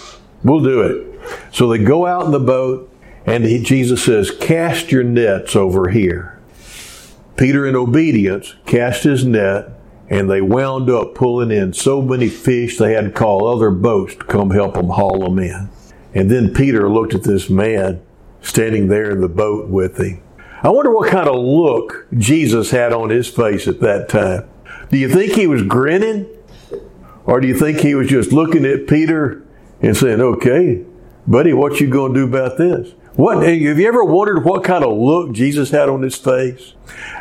We'll 0.44 0.60
do 0.60 0.82
it. 0.82 1.20
So 1.50 1.68
they 1.68 1.78
go 1.78 2.06
out 2.06 2.26
in 2.26 2.30
the 2.30 2.38
boat, 2.38 2.92
and 3.24 3.44
he, 3.44 3.62
Jesus 3.62 4.04
says, 4.04 4.30
Cast 4.30 4.92
your 4.92 5.02
nets 5.02 5.56
over 5.56 5.88
here. 5.88 6.38
Peter, 7.36 7.66
in 7.66 7.74
obedience, 7.74 8.54
cast 8.66 9.04
his 9.04 9.24
net, 9.24 9.70
and 10.10 10.28
they 10.28 10.42
wound 10.42 10.90
up 10.90 11.14
pulling 11.14 11.52
in 11.52 11.72
so 11.72 12.02
many 12.02 12.28
fish 12.28 12.76
they 12.76 12.92
had 12.94 13.04
to 13.04 13.10
call 13.10 13.46
other 13.46 13.70
boats 13.70 14.16
to 14.16 14.24
come 14.24 14.50
help 14.50 14.74
them 14.74 14.88
haul 14.88 15.20
them 15.20 15.38
in. 15.38 15.70
And 16.12 16.28
then 16.28 16.52
Peter 16.52 16.90
looked 16.90 17.14
at 17.14 17.22
this 17.22 17.48
man 17.48 18.02
standing 18.42 18.88
there 18.88 19.12
in 19.12 19.20
the 19.20 19.28
boat 19.28 19.68
with 19.68 19.98
him. 19.98 20.20
I 20.62 20.68
wonder 20.70 20.92
what 20.92 21.10
kind 21.10 21.28
of 21.28 21.36
look 21.36 22.06
Jesus 22.18 22.72
had 22.72 22.92
on 22.92 23.10
his 23.10 23.28
face 23.28 23.68
at 23.68 23.80
that 23.80 24.08
time. 24.08 24.48
Do 24.90 24.98
you 24.98 25.08
think 25.08 25.32
he 25.32 25.46
was 25.46 25.62
grinning? 25.62 26.26
Or 27.24 27.40
do 27.40 27.46
you 27.46 27.56
think 27.56 27.78
he 27.78 27.94
was 27.94 28.08
just 28.08 28.32
looking 28.32 28.64
at 28.64 28.88
Peter 28.88 29.46
and 29.80 29.96
saying, 29.96 30.20
okay, 30.20 30.84
buddy, 31.26 31.52
what 31.52 31.80
you 31.80 31.88
going 31.88 32.12
to 32.12 32.20
do 32.20 32.26
about 32.26 32.58
this? 32.58 32.92
What, 33.14 33.42
have 33.46 33.78
you 33.78 33.86
ever 33.86 34.02
wondered 34.02 34.44
what 34.44 34.64
kind 34.64 34.84
of 34.84 34.96
look 34.96 35.32
Jesus 35.32 35.70
had 35.70 35.88
on 35.88 36.02
his 36.02 36.16
face? 36.16 36.74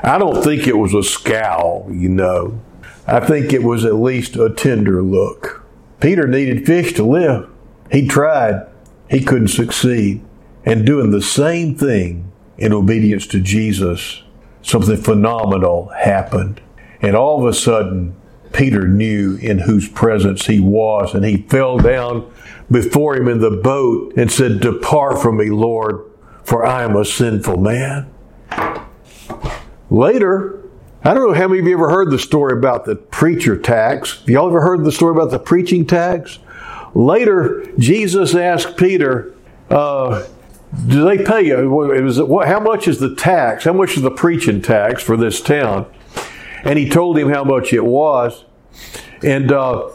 I 0.03 0.17
don't 0.17 0.43
think 0.43 0.67
it 0.67 0.77
was 0.77 0.93
a 0.93 1.03
scowl, 1.03 1.87
you 1.91 2.09
know. 2.09 2.59
I 3.11 3.25
think 3.25 3.51
it 3.51 3.63
was 3.63 3.85
at 3.85 3.95
least 3.95 4.35
a 4.35 4.49
tender 4.49 5.01
look. 5.01 5.65
Peter 5.99 6.27
needed 6.27 6.65
fish 6.65 6.93
to 6.93 7.03
live. 7.03 7.49
He 7.91 8.07
tried. 8.07 8.67
He 9.09 9.23
couldn't 9.23 9.47
succeed. 9.47 10.23
And 10.63 10.85
doing 10.85 11.09
the 11.11 11.21
same 11.21 11.75
thing 11.75 12.31
in 12.57 12.71
obedience 12.71 13.25
to 13.27 13.39
Jesus, 13.39 14.21
something 14.61 14.97
phenomenal 14.97 15.87
happened. 15.97 16.61
And 17.01 17.15
all 17.15 17.39
of 17.39 17.49
a 17.49 17.53
sudden, 17.53 18.15
Peter 18.53 18.87
knew 18.87 19.37
in 19.37 19.59
whose 19.59 19.87
presence 19.87 20.45
he 20.45 20.59
was, 20.59 21.13
and 21.15 21.25
he 21.25 21.37
fell 21.43 21.77
down 21.77 22.31
before 22.69 23.15
him 23.15 23.27
in 23.27 23.39
the 23.39 23.51
boat 23.51 24.13
and 24.17 24.31
said, 24.31 24.59
Depart 24.59 25.21
from 25.21 25.37
me, 25.37 25.49
Lord, 25.49 26.03
for 26.43 26.65
I 26.65 26.83
am 26.83 26.95
a 26.95 27.05
sinful 27.05 27.57
man. 27.57 28.11
Later, 29.89 30.58
I 31.03 31.13
don't 31.13 31.27
know 31.27 31.33
how 31.33 31.47
many 31.47 31.59
of 31.59 31.67
you 31.67 31.73
ever 31.73 31.89
heard 31.89 32.11
the 32.11 32.19
story 32.19 32.57
about 32.57 32.85
the 32.85 32.95
preacher 32.95 33.57
tax. 33.57 34.19
Have 34.19 34.29
y'all 34.29 34.47
ever 34.47 34.61
heard 34.61 34.83
the 34.83 34.91
story 34.91 35.15
about 35.15 35.31
the 35.31 35.39
preaching 35.39 35.85
tax? 35.85 36.39
Later, 36.93 37.65
Jesus 37.77 38.35
asked 38.35 38.75
Peter, 38.75 39.33
uh, 39.69 40.25
"Do 40.87 41.05
they 41.05 41.23
pay 41.23 41.43
you? 41.43 41.93
It 41.93 42.27
what, 42.27 42.47
how 42.47 42.59
much 42.59 42.87
is 42.87 42.99
the 42.99 43.15
tax? 43.15 43.63
How 43.63 43.73
much 43.73 43.95
is 43.95 44.03
the 44.03 44.11
preaching 44.11 44.61
tax 44.61 45.01
for 45.01 45.15
this 45.15 45.39
town?" 45.41 45.85
And 46.63 46.77
he 46.77 46.89
told 46.89 47.17
him 47.17 47.29
how 47.29 47.43
much 47.43 47.71
it 47.73 47.85
was. 47.85 48.45
And 49.23 49.51
uh, 49.51 49.89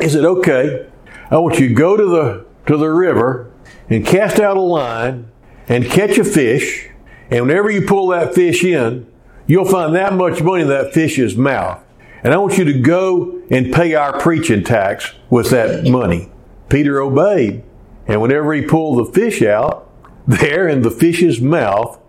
he 0.00 0.08
said, 0.08 0.24
okay, 0.24 0.88
I 1.30 1.38
want 1.38 1.58
you 1.58 1.68
to 1.68 1.74
go 1.74 1.96
to 1.96 2.06
the, 2.06 2.46
to 2.66 2.76
the 2.76 2.90
river 2.90 3.50
and 3.88 4.04
cast 4.04 4.40
out 4.40 4.56
a 4.56 4.60
line 4.60 5.30
and 5.68 5.84
catch 5.84 6.18
a 6.18 6.24
fish. 6.24 6.90
And 7.30 7.46
whenever 7.46 7.70
you 7.70 7.82
pull 7.82 8.08
that 8.08 8.34
fish 8.34 8.64
in, 8.64 9.05
you'll 9.46 9.64
find 9.64 9.94
that 9.94 10.14
much 10.14 10.42
money 10.42 10.62
in 10.62 10.68
that 10.68 10.92
fish's 10.92 11.36
mouth. 11.36 11.82
And 12.22 12.32
I 12.34 12.38
want 12.38 12.58
you 12.58 12.64
to 12.64 12.80
go 12.80 13.42
and 13.50 13.72
pay 13.72 13.94
our 13.94 14.18
preaching 14.18 14.64
tax 14.64 15.12
with 15.30 15.50
that 15.50 15.84
money. 15.84 16.30
Peter 16.68 17.00
obeyed. 17.00 17.62
And 18.08 18.20
whenever 18.20 18.52
he 18.54 18.62
pulled 18.62 18.98
the 18.98 19.12
fish 19.12 19.42
out, 19.42 19.90
there 20.26 20.68
in 20.68 20.82
the 20.82 20.90
fish's 20.90 21.40
mouth 21.40 22.00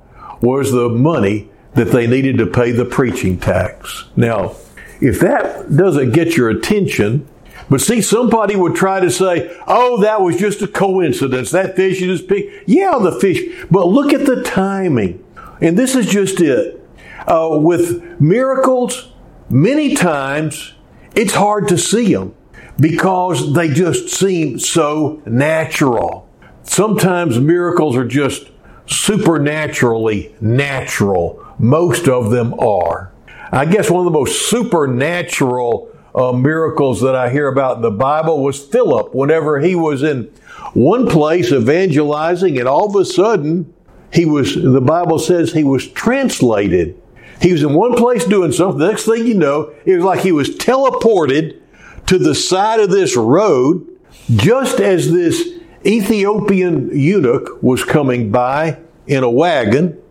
was 0.42 0.72
the 0.72 0.90
money 0.90 1.50
that 1.74 1.92
they 1.92 2.08
needed 2.08 2.38
to 2.40 2.48
pay 2.48 2.72
the 2.72 2.86
preaching 2.86 3.40
tax. 3.40 4.06
Now, 4.16 4.56
if 5.00 5.20
that 5.20 5.76
doesn't 5.76 6.12
get 6.12 6.36
your 6.36 6.50
attention, 6.50 7.28
but 7.70 7.82
see, 7.82 8.02
somebody 8.02 8.56
would 8.56 8.76
try 8.76 9.00
to 9.00 9.12
say, 9.12 9.56
oh, 9.68 10.02
that 10.02 10.22
was 10.22 10.38
just 10.38 10.62
a 10.62 10.68
coincidence. 10.68 11.52
That 11.52 11.76
fish 11.76 12.02
is 12.02 12.22
picked. 12.22 12.68
Yeah, 12.68 12.98
the 13.00 13.12
fish. 13.12 13.66
But 13.70 13.88
look 13.88 14.14
at 14.14 14.26
the 14.26 14.42
timing. 14.44 15.24
And 15.62 15.78
this 15.78 15.96
is 15.96 16.08
just 16.08 16.40
it. 16.40 16.82
Uh, 17.28 17.50
with 17.52 18.20
miracles, 18.22 19.12
many 19.50 19.96
times 19.96 20.74
it's 21.16 21.34
hard 21.34 21.68
to 21.68 21.78
see 21.78 22.14
them 22.14 22.34
because 22.80 23.54
they 23.54 23.70
just 23.70 24.10
seem 24.10 24.60
so 24.60 25.22
natural. 25.26 26.30
Sometimes 26.64 27.40
miracles 27.40 27.96
are 27.98 28.08
just 28.08 28.50
supernaturally 28.86 30.34
natural. 30.40 31.46
Most 31.60 32.08
of 32.08 32.30
them 32.32 32.54
are. 32.60 33.12
I 33.52 33.66
guess 33.66 33.90
one 33.90 34.06
of 34.06 34.12
the 34.12 34.18
most 34.18 34.50
supernatural 34.50 35.90
uh, 36.14 36.32
miracles 36.32 37.02
that 37.02 37.16
I 37.16 37.30
hear 37.30 37.48
about 37.48 37.78
in 37.78 37.82
the 37.82 37.92
Bible 37.92 38.44
was 38.44 38.60
Philip 38.60 39.14
whenever 39.14 39.60
he 39.60 39.76
was 39.76 40.04
in 40.04 40.32
one 40.74 41.08
place 41.08 41.52
evangelizing 41.52 42.58
and 42.58 42.68
all 42.68 42.88
of 42.88 42.96
a 42.96 43.06
sudden 43.06 43.74
he 44.12 44.26
was, 44.26 44.56
the 44.56 44.82
Bible 44.82 45.20
says 45.20 45.54
he 45.54 45.64
was 45.64 45.88
translated. 45.88 47.02
He 47.42 47.52
was 47.52 47.64
in 47.64 47.74
one 47.74 47.96
place 47.96 48.26
doing 48.26 48.52
something. 48.52 48.80
The 48.80 48.88
next 48.88 49.06
thing 49.06 49.28
you 49.28 49.36
know, 49.36 49.74
it 49.86 49.96
was 49.96 50.04
like 50.04 50.22
he 50.22 50.32
was 50.32 50.50
teleported 50.50 51.60
to 52.08 52.18
the 52.18 52.34
side 52.34 52.80
of 52.80 52.90
this 52.90 53.16
road 53.16 53.88
just 54.36 54.80
as 54.80 55.12
this 55.12 55.54
Ethiopian 55.86 56.90
eunuch 56.98 57.62
was 57.62 57.84
coming 57.84 58.32
by 58.32 58.80
in 59.06 59.24
a 59.24 59.30
wagon. 59.30 60.02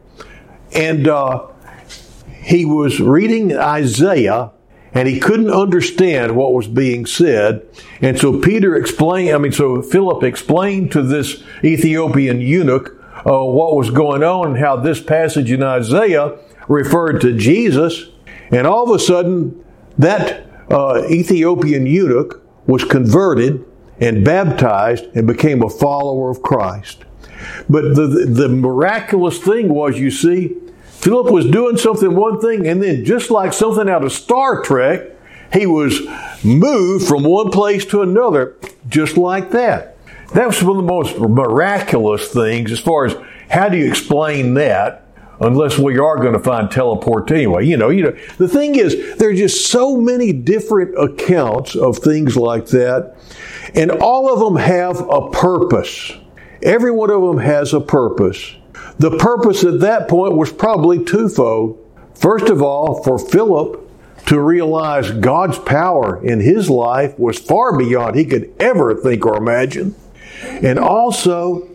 And 0.72 1.08
uh, 1.08 1.46
he 2.42 2.64
was 2.64 3.00
reading 3.00 3.56
Isaiah 3.56 4.52
and 4.94 5.08
he 5.08 5.20
couldn't 5.20 5.50
understand 5.50 6.36
what 6.36 6.54
was 6.54 6.68
being 6.68 7.04
said. 7.04 7.66
And 8.00 8.18
so 8.18 8.40
Peter 8.40 8.76
explained, 8.76 9.34
I 9.34 9.38
mean, 9.38 9.52
so 9.52 9.82
Philip 9.82 10.22
explained 10.22 10.92
to 10.92 11.02
this 11.02 11.42
Ethiopian 11.62 12.40
eunuch 12.40 12.98
uh, 13.26 13.44
what 13.44 13.76
was 13.76 13.90
going 13.90 14.22
on 14.22 14.52
and 14.52 14.58
how 14.58 14.76
this 14.76 15.02
passage 15.02 15.50
in 15.50 15.62
Isaiah 15.62 16.38
referred 16.68 17.20
to 17.20 17.36
Jesus. 17.36 18.10
And 18.50 18.66
all 18.66 18.90
of 18.90 18.94
a 18.94 19.02
sudden, 19.02 19.64
that 19.98 20.46
uh, 20.70 21.04
Ethiopian 21.10 21.86
eunuch 21.86 22.42
was 22.66 22.84
converted 22.84 23.64
and 24.00 24.24
baptized 24.24 25.04
and 25.14 25.26
became 25.26 25.62
a 25.62 25.70
follower 25.70 26.30
of 26.30 26.42
Christ. 26.42 27.04
But 27.68 27.94
the, 27.94 28.06
the 28.28 28.48
miraculous 28.48 29.38
thing 29.38 29.68
was, 29.68 29.98
you 29.98 30.10
see, 30.10 30.56
Philip 30.84 31.30
was 31.30 31.46
doing 31.46 31.76
something 31.76 32.14
one 32.14 32.40
thing, 32.40 32.66
and 32.66 32.82
then 32.82 33.04
just 33.04 33.30
like 33.30 33.52
something 33.52 33.88
out 33.88 34.04
of 34.04 34.12
Star 34.12 34.62
Trek, 34.62 35.10
he 35.52 35.66
was 35.66 36.00
moved 36.44 37.06
from 37.06 37.22
one 37.22 37.50
place 37.50 37.84
to 37.86 38.02
another 38.02 38.56
just 38.88 39.16
like 39.16 39.50
that. 39.52 39.96
That 40.34 40.48
was 40.48 40.62
one 40.62 40.78
of 40.78 40.84
the 40.84 40.92
most 40.92 41.18
miraculous 41.18 42.28
things 42.32 42.72
as 42.72 42.80
far 42.80 43.06
as 43.06 43.16
how 43.48 43.68
do 43.68 43.78
you 43.78 43.88
explain 43.88 44.54
that 44.54 45.05
unless 45.40 45.78
we 45.78 45.98
are 45.98 46.16
going 46.16 46.32
to 46.32 46.38
find 46.38 46.70
teleport 46.70 47.30
anyway. 47.30 47.64
You 47.64 47.76
know, 47.76 47.88
you 47.88 48.02
know, 48.02 48.16
the 48.38 48.48
thing 48.48 48.76
is, 48.76 49.16
there 49.16 49.30
are 49.30 49.34
just 49.34 49.70
so 49.70 49.96
many 49.96 50.32
different 50.32 50.96
accounts 50.98 51.74
of 51.74 51.98
things 51.98 52.36
like 52.36 52.66
that, 52.68 53.16
and 53.74 53.90
all 53.90 54.32
of 54.32 54.40
them 54.40 54.56
have 54.56 55.00
a 55.08 55.30
purpose. 55.30 56.12
Every 56.62 56.90
one 56.90 57.10
of 57.10 57.22
them 57.22 57.38
has 57.38 57.72
a 57.74 57.80
purpose. 57.80 58.56
The 58.98 59.16
purpose 59.18 59.62
at 59.64 59.80
that 59.80 60.08
point 60.08 60.36
was 60.36 60.52
probably 60.52 61.04
twofold. 61.04 61.82
First 62.14 62.48
of 62.48 62.62
all, 62.62 63.02
for 63.02 63.18
Philip 63.18 63.82
to 64.26 64.40
realize 64.40 65.10
God's 65.10 65.58
power 65.58 66.24
in 66.24 66.40
his 66.40 66.68
life 66.70 67.16
was 67.18 67.38
far 67.38 67.76
beyond 67.78 68.16
he 68.16 68.24
could 68.24 68.52
ever 68.58 68.94
think 68.94 69.24
or 69.24 69.36
imagine. 69.36 69.94
And 70.42 70.78
also, 70.78 71.68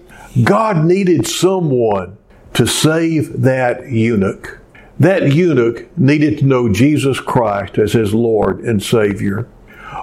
God 0.43 0.85
needed 0.85 1.27
someone 1.27 2.17
to 2.53 2.67
save 2.67 3.41
that 3.41 3.89
eunuch. 3.89 4.59
That 4.99 5.33
eunuch 5.33 5.97
needed 5.97 6.39
to 6.39 6.45
know 6.45 6.71
Jesus 6.71 7.19
Christ 7.19 7.77
as 7.77 7.93
his 7.93 8.13
Lord 8.13 8.59
and 8.59 8.83
Savior. 8.83 9.47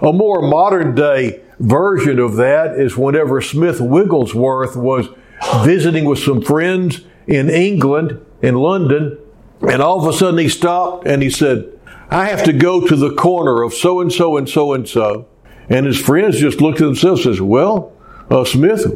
A 0.03 0.13
more 0.13 0.43
modern 0.43 0.95
day 0.95 1.41
version 1.61 2.19
of 2.19 2.37
that 2.37 2.79
is 2.79 2.97
whenever 2.97 3.41
Smith 3.41 3.81
Wigglesworth 3.81 4.77
was 4.77 5.09
visiting 5.65 6.05
with 6.05 6.19
some 6.19 6.43
friends 6.43 7.03
in 7.27 7.51
England, 7.51 8.25
in 8.43 8.57
London, 8.57 9.19
And 9.61 9.83
all 9.83 9.99
of 9.99 10.07
a 10.07 10.17
sudden 10.17 10.39
he 10.39 10.49
stopped 10.49 11.07
and 11.07 11.23
he 11.23 11.31
said, 11.31 11.69
I 12.11 12.27
have 12.27 12.45
to 12.45 12.53
go 12.53 12.87
to 12.87 12.97
the 12.97 13.15
corner 13.15 13.63
of 13.63 13.75
so 13.75 14.01
and 14.01 14.13
so 14.13 14.37
and 14.37 14.49
so 14.49 14.73
and 14.73 14.89
so. 14.89 15.27
And 15.69 15.85
his 15.85 16.01
friends 16.01 16.39
just 16.39 16.61
looked 16.61 16.81
at 16.81 16.87
themselves 16.87 17.27
and 17.27 17.35
says, 17.35 17.43
Well, 17.43 17.93
uh, 18.31 18.45
Smith, 18.45 18.87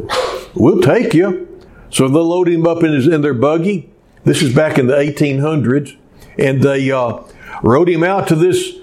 we'll 0.54 0.80
take 0.80 1.14
you. 1.14 1.48
So 1.92 2.08
they 2.08 2.18
load 2.18 2.48
him 2.48 2.66
up 2.66 2.82
in, 2.82 2.92
his, 2.92 3.06
in 3.06 3.20
their 3.20 3.34
buggy. 3.34 3.90
This 4.24 4.42
is 4.42 4.54
back 4.54 4.78
in 4.78 4.86
the 4.86 4.94
1800s. 4.94 5.96
And 6.38 6.62
they 6.62 6.90
uh, 6.90 7.22
rode 7.62 7.88
him 7.88 8.02
out 8.02 8.28
to 8.28 8.34
this, 8.34 8.76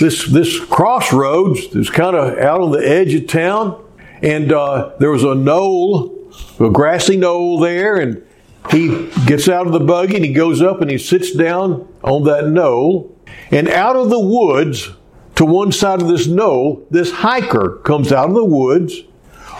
this, 0.00 0.26
this 0.26 0.58
crossroads 0.60 1.68
that's 1.70 1.90
kind 1.90 2.14
of 2.14 2.38
out 2.38 2.60
on 2.60 2.70
the 2.70 2.88
edge 2.88 3.14
of 3.14 3.26
town. 3.26 3.84
And 4.22 4.52
uh, 4.52 4.92
there 5.00 5.10
was 5.10 5.24
a 5.24 5.34
knoll, 5.34 6.30
a 6.60 6.70
grassy 6.70 7.16
knoll 7.16 7.58
there. 7.58 7.96
And 7.96 8.24
he 8.70 9.10
gets 9.26 9.48
out 9.48 9.66
of 9.66 9.72
the 9.72 9.80
buggy 9.80 10.16
and 10.16 10.24
he 10.24 10.32
goes 10.32 10.62
up 10.62 10.80
and 10.80 10.90
he 10.90 10.98
sits 10.98 11.34
down 11.34 11.92
on 12.04 12.22
that 12.24 12.48
knoll. 12.48 13.18
And 13.50 13.68
out 13.68 13.96
of 13.96 14.08
the 14.08 14.20
woods, 14.20 14.90
to 15.34 15.44
one 15.44 15.72
side 15.72 16.00
of 16.00 16.08
this 16.08 16.28
knoll, 16.28 16.86
this 16.90 17.10
hiker 17.10 17.80
comes 17.84 18.12
out 18.12 18.28
of 18.28 18.34
the 18.34 18.44
woods, 18.44 19.02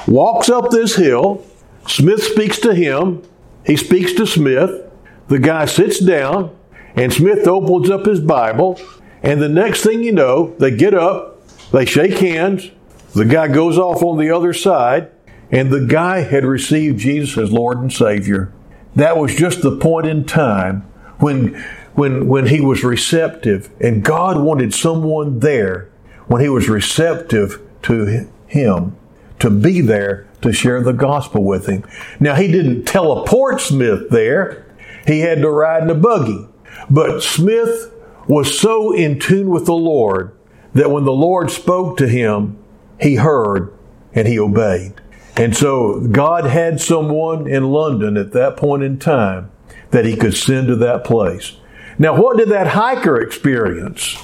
walks 0.06 0.48
up 0.48 0.70
this 0.70 0.94
hill. 0.94 1.44
Smith 1.86 2.22
speaks 2.22 2.58
to 2.60 2.74
him. 2.74 3.22
He 3.64 3.76
speaks 3.76 4.12
to 4.14 4.26
Smith. 4.26 4.90
The 5.28 5.38
guy 5.38 5.66
sits 5.66 5.98
down, 5.98 6.56
and 6.94 7.12
Smith 7.12 7.46
opens 7.46 7.90
up 7.90 8.06
his 8.06 8.20
Bible. 8.20 8.80
And 9.22 9.40
the 9.40 9.48
next 9.48 9.82
thing 9.82 10.02
you 10.02 10.12
know, 10.12 10.54
they 10.58 10.70
get 10.70 10.94
up, 10.94 11.46
they 11.70 11.84
shake 11.84 12.18
hands. 12.18 12.70
The 13.14 13.24
guy 13.24 13.48
goes 13.48 13.78
off 13.78 14.02
on 14.02 14.18
the 14.18 14.30
other 14.30 14.52
side, 14.52 15.10
and 15.50 15.70
the 15.70 15.84
guy 15.86 16.20
had 16.20 16.44
received 16.44 16.98
Jesus 16.98 17.36
as 17.38 17.52
Lord 17.52 17.78
and 17.78 17.92
Savior. 17.92 18.52
That 18.96 19.16
was 19.16 19.34
just 19.34 19.62
the 19.62 19.76
point 19.76 20.06
in 20.06 20.24
time 20.24 20.82
when, 21.18 21.54
when, 21.94 22.26
when 22.28 22.46
he 22.46 22.60
was 22.60 22.84
receptive, 22.84 23.70
and 23.80 24.04
God 24.04 24.38
wanted 24.38 24.74
someone 24.74 25.38
there 25.40 25.88
when 26.26 26.42
he 26.42 26.48
was 26.48 26.68
receptive 26.68 27.60
to 27.82 28.28
him 28.46 28.96
to 29.38 29.50
be 29.50 29.80
there 29.80 30.26
to 30.42 30.52
share 30.52 30.82
the 30.82 30.92
gospel 30.92 31.44
with 31.44 31.66
him. 31.66 31.84
Now, 32.20 32.34
he 32.34 32.50
didn't 32.50 32.84
teleport 32.84 33.60
Smith 33.60 34.10
there, 34.10 34.66
he 35.06 35.20
had 35.20 35.40
to 35.40 35.50
ride 35.50 35.82
in 35.82 35.90
a 35.90 35.94
buggy. 35.94 36.46
But 36.90 37.22
Smith 37.22 37.92
was 38.26 38.58
so 38.58 38.92
in 38.92 39.18
tune 39.18 39.50
with 39.50 39.66
the 39.66 39.74
Lord 39.74 40.36
that 40.74 40.90
when 40.90 41.04
the 41.04 41.12
Lord 41.12 41.50
spoke 41.50 41.96
to 41.98 42.08
him, 42.08 42.56
he 43.00 43.16
heard 43.16 43.72
and 44.14 44.28
he 44.28 44.38
obeyed. 44.38 44.94
And 45.36 45.56
so 45.56 46.00
God 46.00 46.44
had 46.44 46.80
someone 46.80 47.46
in 47.46 47.70
London 47.70 48.16
at 48.16 48.32
that 48.32 48.56
point 48.56 48.82
in 48.82 48.98
time 48.98 49.50
that 49.90 50.04
he 50.04 50.16
could 50.16 50.34
send 50.34 50.68
to 50.68 50.76
that 50.76 51.04
place. 51.04 51.56
Now, 51.98 52.20
what 52.20 52.36
did 52.36 52.48
that 52.50 52.68
hiker 52.68 53.20
experience? 53.20 54.16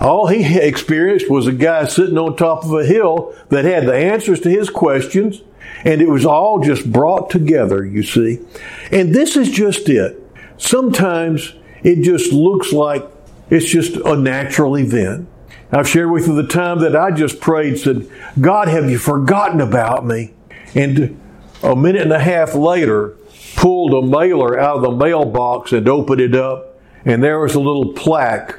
All 0.00 0.26
he 0.26 0.58
experienced 0.58 1.30
was 1.30 1.46
a 1.46 1.52
guy 1.52 1.86
sitting 1.86 2.18
on 2.18 2.36
top 2.36 2.64
of 2.64 2.72
a 2.72 2.84
hill 2.84 3.34
that 3.48 3.64
had 3.64 3.86
the 3.86 3.94
answers 3.94 4.40
to 4.40 4.50
his 4.50 4.68
questions, 4.68 5.42
and 5.84 6.00
it 6.00 6.08
was 6.08 6.24
all 6.24 6.60
just 6.60 6.90
brought 6.90 7.30
together, 7.30 7.84
you 7.84 8.02
see. 8.02 8.40
And 8.90 9.14
this 9.14 9.36
is 9.36 9.50
just 9.50 9.88
it. 9.88 10.20
Sometimes 10.56 11.54
it 11.82 12.02
just 12.02 12.32
looks 12.32 12.72
like 12.72 13.06
it's 13.50 13.66
just 13.66 13.96
a 13.96 14.16
natural 14.16 14.78
event. 14.78 15.28
I've 15.70 15.88
shared 15.88 16.10
with 16.10 16.26
you 16.26 16.34
the 16.34 16.46
time 16.46 16.80
that 16.80 16.96
I 16.96 17.10
just 17.10 17.40
prayed, 17.40 17.78
said, 17.78 18.08
God, 18.40 18.68
have 18.68 18.88
you 18.88 18.98
forgotten 18.98 19.60
about 19.60 20.06
me? 20.06 20.32
And 20.74 21.20
a 21.62 21.74
minute 21.74 22.02
and 22.02 22.12
a 22.12 22.20
half 22.20 22.54
later, 22.54 23.16
pulled 23.56 23.92
a 23.92 24.06
mailer 24.06 24.58
out 24.58 24.76
of 24.76 24.82
the 24.82 24.90
mailbox 24.90 25.72
and 25.72 25.88
opened 25.88 26.20
it 26.20 26.34
up, 26.34 26.78
and 27.04 27.22
there 27.22 27.40
was 27.40 27.54
a 27.54 27.60
little 27.60 27.92
plaque 27.92 28.58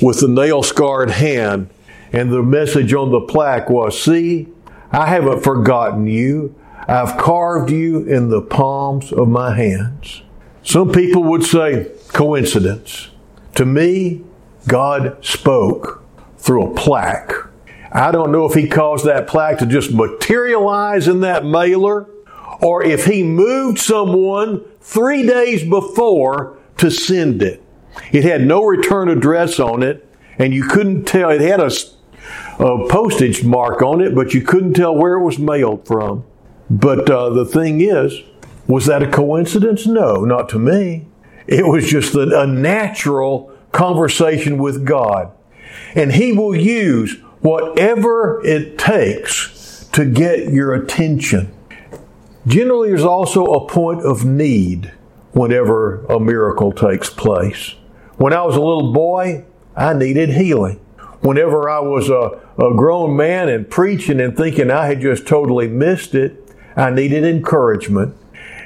with 0.00 0.22
a 0.22 0.28
nail 0.28 0.62
scarred 0.62 1.10
hand. 1.10 1.70
And 2.12 2.32
the 2.32 2.42
message 2.42 2.92
on 2.92 3.10
the 3.10 3.20
plaque 3.20 3.70
was, 3.70 4.00
See, 4.00 4.48
I 4.90 5.06
haven't 5.06 5.42
forgotten 5.42 6.06
you. 6.06 6.54
I've 6.88 7.18
carved 7.18 7.70
you 7.70 8.04
in 8.04 8.30
the 8.30 8.42
palms 8.42 9.12
of 9.12 9.28
my 9.28 9.54
hands. 9.54 10.22
Some 10.62 10.92
people 10.92 11.22
would 11.24 11.44
say 11.44 11.90
coincidence. 12.08 13.08
To 13.56 13.64
me, 13.64 14.22
God 14.66 15.24
spoke 15.24 16.02
through 16.38 16.70
a 16.70 16.74
plaque. 16.74 17.32
I 17.92 18.12
don't 18.12 18.32
know 18.32 18.46
if 18.46 18.54
he 18.54 18.68
caused 18.68 19.04
that 19.06 19.26
plaque 19.26 19.58
to 19.58 19.66
just 19.66 19.92
materialize 19.92 21.08
in 21.08 21.20
that 21.20 21.44
mailer 21.44 22.08
or 22.60 22.84
if 22.84 23.06
he 23.06 23.22
moved 23.22 23.78
someone 23.78 24.64
three 24.80 25.26
days 25.26 25.64
before 25.64 26.58
to 26.78 26.90
send 26.90 27.42
it. 27.42 27.62
It 28.12 28.24
had 28.24 28.42
no 28.42 28.64
return 28.64 29.08
address 29.08 29.58
on 29.58 29.82
it, 29.82 30.06
and 30.38 30.54
you 30.54 30.64
couldn't 30.64 31.04
tell. 31.04 31.30
It 31.30 31.40
had 31.40 31.60
a, 31.60 31.70
a 32.58 32.88
postage 32.88 33.44
mark 33.44 33.82
on 33.82 34.00
it, 34.00 34.14
but 34.14 34.34
you 34.34 34.42
couldn't 34.42 34.74
tell 34.74 34.94
where 34.94 35.14
it 35.14 35.24
was 35.24 35.38
mailed 35.38 35.86
from. 35.86 36.24
But 36.70 37.10
uh, 37.10 37.30
the 37.30 37.44
thing 37.44 37.80
is, 37.80 38.22
was 38.68 38.86
that 38.86 39.02
a 39.02 39.10
coincidence? 39.10 39.86
No, 39.86 40.24
not 40.24 40.48
to 40.50 40.58
me. 40.58 41.08
It 41.48 41.66
was 41.66 41.90
just 41.90 42.14
a, 42.14 42.40
a 42.40 42.46
natural 42.46 43.52
conversation 43.72 44.58
with 44.58 44.86
God. 44.86 45.32
And 45.96 46.12
He 46.12 46.32
will 46.32 46.54
use 46.54 47.18
whatever 47.40 48.40
it 48.44 48.78
takes 48.78 49.88
to 49.92 50.04
get 50.04 50.52
your 50.52 50.72
attention. 50.72 51.52
Generally, 52.46 52.90
there's 52.90 53.02
also 53.02 53.46
a 53.46 53.68
point 53.68 54.02
of 54.02 54.24
need 54.24 54.92
whenever 55.32 56.04
a 56.06 56.20
miracle 56.20 56.72
takes 56.72 57.10
place. 57.10 57.74
When 58.16 58.32
I 58.32 58.44
was 58.44 58.56
a 58.56 58.60
little 58.60 58.92
boy, 58.92 59.44
I 59.76 59.92
needed 59.94 60.30
healing. 60.30 60.76
Whenever 61.20 61.68
I 61.68 61.80
was 61.80 62.08
a, 62.08 62.40
a 62.62 62.74
grown 62.74 63.16
man 63.16 63.48
and 63.48 63.68
preaching 63.68 64.20
and 64.20 64.36
thinking 64.36 64.70
I 64.70 64.86
had 64.86 65.00
just 65.00 65.26
totally 65.26 65.68
missed 65.68 66.14
it, 66.14 66.39
I 66.80 66.90
needed 66.90 67.24
encouragement. 67.24 68.16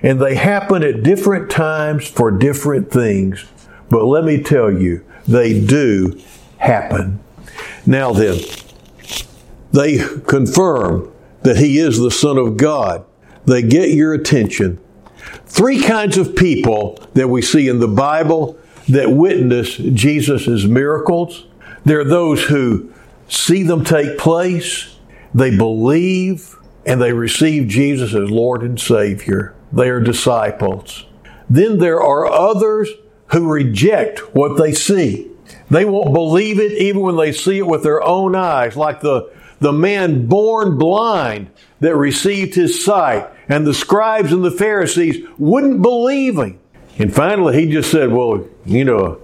And 0.02 0.20
they 0.20 0.36
happen 0.36 0.84
at 0.84 1.02
different 1.02 1.50
times 1.50 2.06
for 2.06 2.30
different 2.30 2.90
things. 2.90 3.44
But 3.88 4.04
let 4.04 4.24
me 4.24 4.42
tell 4.42 4.70
you, 4.70 5.04
they 5.26 5.60
do 5.60 6.20
happen. 6.58 7.20
Now 7.86 8.12
then, 8.12 8.38
they 9.72 9.98
confirm 10.26 11.12
that 11.42 11.56
He 11.56 11.78
is 11.78 11.98
the 11.98 12.10
Son 12.10 12.38
of 12.38 12.56
God. 12.56 13.04
They 13.46 13.62
get 13.62 13.90
your 13.90 14.14
attention. 14.14 14.78
Three 15.46 15.82
kinds 15.82 16.16
of 16.16 16.36
people 16.36 16.98
that 17.14 17.28
we 17.28 17.42
see 17.42 17.68
in 17.68 17.80
the 17.80 17.88
Bible 17.88 18.58
that 18.88 19.10
witness 19.10 19.76
Jesus' 19.76 20.64
miracles. 20.64 21.46
There 21.84 22.00
are 22.00 22.04
those 22.04 22.44
who 22.44 22.92
see 23.28 23.62
them 23.62 23.84
take 23.84 24.18
place, 24.18 24.96
they 25.34 25.56
believe, 25.56 26.56
and 26.86 27.00
they 27.00 27.12
receive 27.12 27.68
Jesus 27.68 28.14
as 28.14 28.30
Lord 28.30 28.62
and 28.62 28.78
Savior. 28.78 29.54
They 29.72 29.88
are 29.88 30.00
disciples. 30.00 31.06
Then 31.48 31.78
there 31.78 32.00
are 32.00 32.26
others 32.26 32.88
who 33.28 33.50
reject 33.50 34.34
what 34.34 34.56
they 34.56 34.72
see. 34.72 35.30
They 35.70 35.84
won't 35.84 36.12
believe 36.12 36.58
it 36.60 36.72
even 36.72 37.02
when 37.02 37.16
they 37.16 37.32
see 37.32 37.58
it 37.58 37.66
with 37.66 37.82
their 37.82 38.02
own 38.02 38.34
eyes, 38.34 38.76
like 38.76 39.00
the, 39.00 39.32
the 39.60 39.72
man 39.72 40.26
born 40.26 40.78
blind 40.78 41.50
that 41.80 41.96
received 41.96 42.54
his 42.54 42.84
sight, 42.84 43.28
and 43.48 43.66
the 43.66 43.74
scribes 43.74 44.32
and 44.32 44.44
the 44.44 44.50
Pharisees 44.50 45.26
wouldn't 45.38 45.82
believe 45.82 46.38
him. 46.38 46.58
And 46.98 47.12
finally, 47.12 47.60
he 47.60 47.70
just 47.70 47.90
said, 47.90 48.12
Well, 48.12 48.46
you 48.64 48.84
know, 48.84 49.20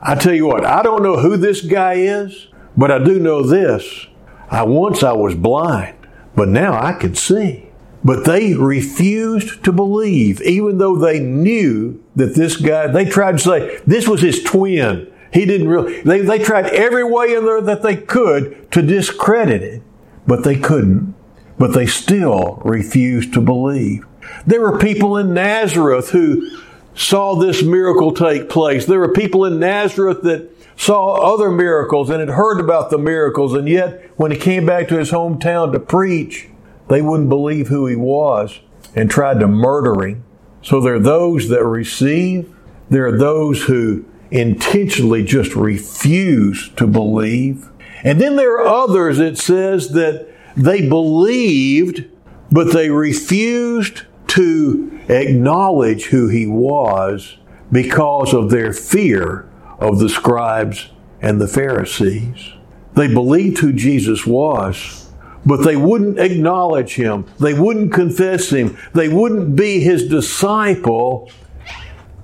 I 0.00 0.14
tell 0.14 0.34
you 0.34 0.46
what, 0.46 0.64
I 0.64 0.82
don't 0.82 1.02
know 1.02 1.16
who 1.16 1.36
this 1.36 1.60
guy 1.60 1.94
is, 1.94 2.48
but 2.76 2.90
I 2.90 2.98
do 2.98 3.18
know 3.18 3.42
this. 3.42 4.06
I 4.50 4.62
once 4.62 5.02
I 5.02 5.12
was 5.12 5.34
blind, 5.34 5.97
but 6.38 6.48
now 6.48 6.80
I 6.80 6.92
can 6.92 7.16
see. 7.16 7.66
But 8.04 8.24
they 8.24 8.54
refused 8.54 9.64
to 9.64 9.72
believe, 9.72 10.40
even 10.42 10.78
though 10.78 10.94
they 10.94 11.18
knew 11.18 12.00
that 12.14 12.36
this 12.36 12.56
guy, 12.56 12.86
they 12.86 13.06
tried 13.06 13.32
to 13.32 13.38
say, 13.40 13.80
this 13.84 14.06
was 14.06 14.22
his 14.22 14.44
twin. 14.44 15.12
He 15.32 15.44
didn't 15.44 15.66
really, 15.66 16.00
they, 16.02 16.20
they 16.20 16.38
tried 16.38 16.66
every 16.66 17.02
way 17.02 17.34
in 17.34 17.44
there 17.44 17.60
that 17.60 17.82
they 17.82 17.96
could 17.96 18.70
to 18.70 18.82
discredit 18.82 19.62
it, 19.62 19.82
but 20.28 20.44
they 20.44 20.56
couldn't. 20.56 21.12
But 21.58 21.74
they 21.74 21.86
still 21.86 22.62
refused 22.64 23.34
to 23.34 23.40
believe. 23.40 24.06
There 24.46 24.60
were 24.60 24.78
people 24.78 25.16
in 25.16 25.34
Nazareth 25.34 26.10
who 26.10 26.48
saw 26.94 27.34
this 27.34 27.64
miracle 27.64 28.14
take 28.14 28.48
place. 28.48 28.86
There 28.86 29.00
were 29.00 29.12
people 29.12 29.44
in 29.44 29.58
Nazareth 29.58 30.22
that 30.22 30.50
saw 30.78 31.34
other 31.34 31.50
miracles 31.50 32.08
and 32.08 32.20
had 32.20 32.30
heard 32.30 32.60
about 32.60 32.88
the 32.88 32.98
miracles, 32.98 33.52
and 33.52 33.68
yet 33.68 34.10
when 34.16 34.30
he 34.30 34.38
came 34.38 34.64
back 34.64 34.86
to 34.88 34.96
his 34.96 35.10
hometown 35.10 35.72
to 35.72 35.80
preach, 35.80 36.48
they 36.88 37.02
wouldn't 37.02 37.28
believe 37.28 37.66
who 37.66 37.86
he 37.86 37.96
was 37.96 38.60
and 38.94 39.10
tried 39.10 39.40
to 39.40 39.48
murder 39.48 40.06
him. 40.06 40.24
So 40.62 40.80
there 40.80 40.94
are 40.94 41.00
those 41.00 41.48
that 41.48 41.64
receive, 41.64 42.54
there 42.88 43.06
are 43.06 43.18
those 43.18 43.64
who 43.64 44.04
intentionally 44.30 45.24
just 45.24 45.54
refuse 45.56 46.70
to 46.76 46.86
believe. 46.86 47.68
And 48.04 48.20
then 48.20 48.36
there 48.36 48.54
are 48.58 48.66
others, 48.66 49.18
it 49.18 49.36
says, 49.36 49.90
that 49.90 50.28
they 50.56 50.88
believed, 50.88 52.04
but 52.52 52.72
they 52.72 52.90
refused 52.90 54.02
to 54.28 55.00
acknowledge 55.08 56.06
who 56.06 56.28
he 56.28 56.46
was 56.46 57.36
because 57.72 58.32
of 58.32 58.50
their 58.50 58.72
fear 58.72 59.47
of 59.78 59.98
the 59.98 60.08
scribes 60.08 60.90
and 61.20 61.40
the 61.40 61.48
Pharisees. 61.48 62.52
They 62.94 63.12
believed 63.12 63.58
who 63.58 63.72
Jesus 63.72 64.26
was, 64.26 65.10
but 65.46 65.64
they 65.64 65.76
wouldn't 65.76 66.18
acknowledge 66.18 66.94
him. 66.94 67.26
They 67.38 67.54
wouldn't 67.54 67.92
confess 67.92 68.50
him. 68.50 68.76
They 68.94 69.08
wouldn't 69.08 69.56
be 69.56 69.80
his 69.80 70.08
disciple 70.08 71.30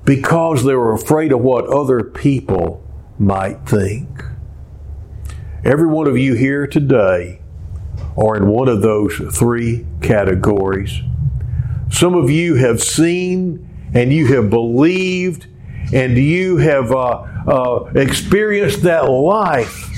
because 0.04 0.64
they 0.64 0.74
were 0.74 0.92
afraid 0.92 1.32
of 1.32 1.40
what 1.40 1.66
other 1.66 2.02
people 2.02 2.84
might 3.18 3.66
think. 3.66 4.08
Every 5.64 5.86
one 5.86 6.06
of 6.06 6.18
you 6.18 6.34
here 6.34 6.66
today 6.66 7.40
are 8.16 8.36
in 8.36 8.48
one 8.48 8.68
of 8.68 8.82
those 8.82 9.16
three 9.32 9.86
categories. 10.02 11.00
Some 11.90 12.14
of 12.14 12.30
you 12.30 12.56
have 12.56 12.82
seen 12.82 13.90
and 13.94 14.12
you 14.12 14.26
have 14.34 14.50
believed 14.50 15.46
and 15.94 16.18
you 16.18 16.56
have 16.56 16.90
uh, 16.90 17.22
uh, 17.46 17.84
experienced 17.94 18.82
that 18.82 19.08
life 19.08 19.90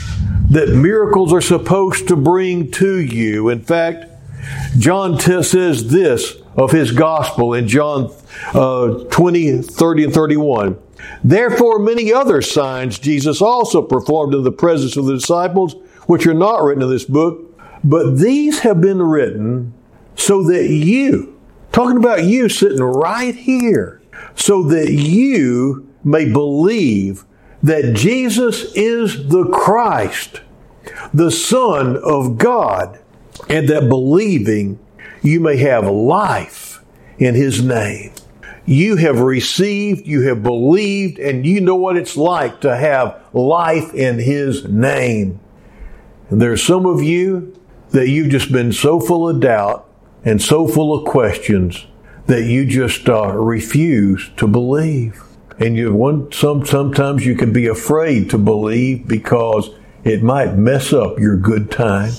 that 0.50 0.68
miracles 0.68 1.32
are 1.32 1.40
supposed 1.40 2.06
to 2.08 2.16
bring 2.16 2.70
to 2.70 2.98
you. 2.98 3.48
In 3.48 3.62
fact, 3.62 4.04
John 4.78 5.18
says 5.18 5.90
this 5.90 6.36
of 6.56 6.70
his 6.70 6.92
gospel 6.92 7.54
in 7.54 7.66
John 7.66 8.14
uh, 8.54 9.04
20, 9.10 9.62
30, 9.62 10.04
and 10.04 10.12
31. 10.12 10.78
Therefore, 11.24 11.78
many 11.78 12.12
other 12.12 12.42
signs 12.42 12.98
Jesus 12.98 13.40
also 13.40 13.82
performed 13.82 14.34
in 14.34 14.44
the 14.44 14.52
presence 14.52 14.96
of 14.96 15.06
the 15.06 15.14
disciples, 15.14 15.74
which 16.06 16.26
are 16.26 16.34
not 16.34 16.62
written 16.62 16.82
in 16.82 16.90
this 16.90 17.04
book, 17.04 17.58
but 17.82 18.18
these 18.18 18.60
have 18.60 18.80
been 18.80 19.02
written 19.02 19.72
so 20.14 20.42
that 20.44 20.68
you, 20.68 21.38
talking 21.72 21.96
about 21.96 22.24
you 22.24 22.48
sitting 22.48 22.82
right 22.82 23.34
here, 23.34 24.00
so 24.34 24.62
that 24.64 24.92
you 24.92 25.85
may 26.06 26.30
believe 26.30 27.24
that 27.62 27.94
Jesus 27.94 28.72
is 28.74 29.28
the 29.28 29.44
Christ, 29.46 30.40
the 31.12 31.30
Son 31.30 31.96
of 31.96 32.38
God, 32.38 33.00
and 33.48 33.68
that 33.68 33.88
believing 33.88 34.78
you 35.20 35.40
may 35.40 35.56
have 35.56 35.86
life 35.86 36.80
in 37.18 37.34
His 37.34 37.62
name. 37.62 38.12
You 38.64 38.96
have 38.96 39.20
received, 39.20 40.06
you 40.06 40.22
have 40.28 40.42
believed, 40.42 41.18
and 41.18 41.44
you 41.44 41.60
know 41.60 41.76
what 41.76 41.96
it's 41.96 42.16
like 42.16 42.60
to 42.60 42.76
have 42.76 43.20
life 43.32 43.92
in 43.92 44.18
His 44.20 44.64
name. 44.68 45.40
And 46.30 46.40
there's 46.40 46.62
some 46.62 46.86
of 46.86 47.02
you 47.02 47.60
that 47.90 48.08
you've 48.08 48.30
just 48.30 48.52
been 48.52 48.72
so 48.72 49.00
full 49.00 49.28
of 49.28 49.40
doubt 49.40 49.88
and 50.24 50.40
so 50.40 50.68
full 50.68 50.96
of 50.96 51.04
questions 51.04 51.86
that 52.26 52.44
you 52.44 52.64
just 52.64 53.08
uh, 53.08 53.32
refuse 53.32 54.30
to 54.36 54.46
believe. 54.46 55.25
And 55.58 55.76
you 55.76 55.92
one 55.94 56.30
some 56.32 56.66
sometimes 56.66 57.24
you 57.24 57.34
can 57.34 57.52
be 57.52 57.66
afraid 57.66 58.28
to 58.30 58.38
believe 58.38 59.08
because 59.08 59.70
it 60.04 60.22
might 60.22 60.56
mess 60.56 60.92
up 60.92 61.18
your 61.18 61.36
good 61.36 61.70
time. 61.70 62.12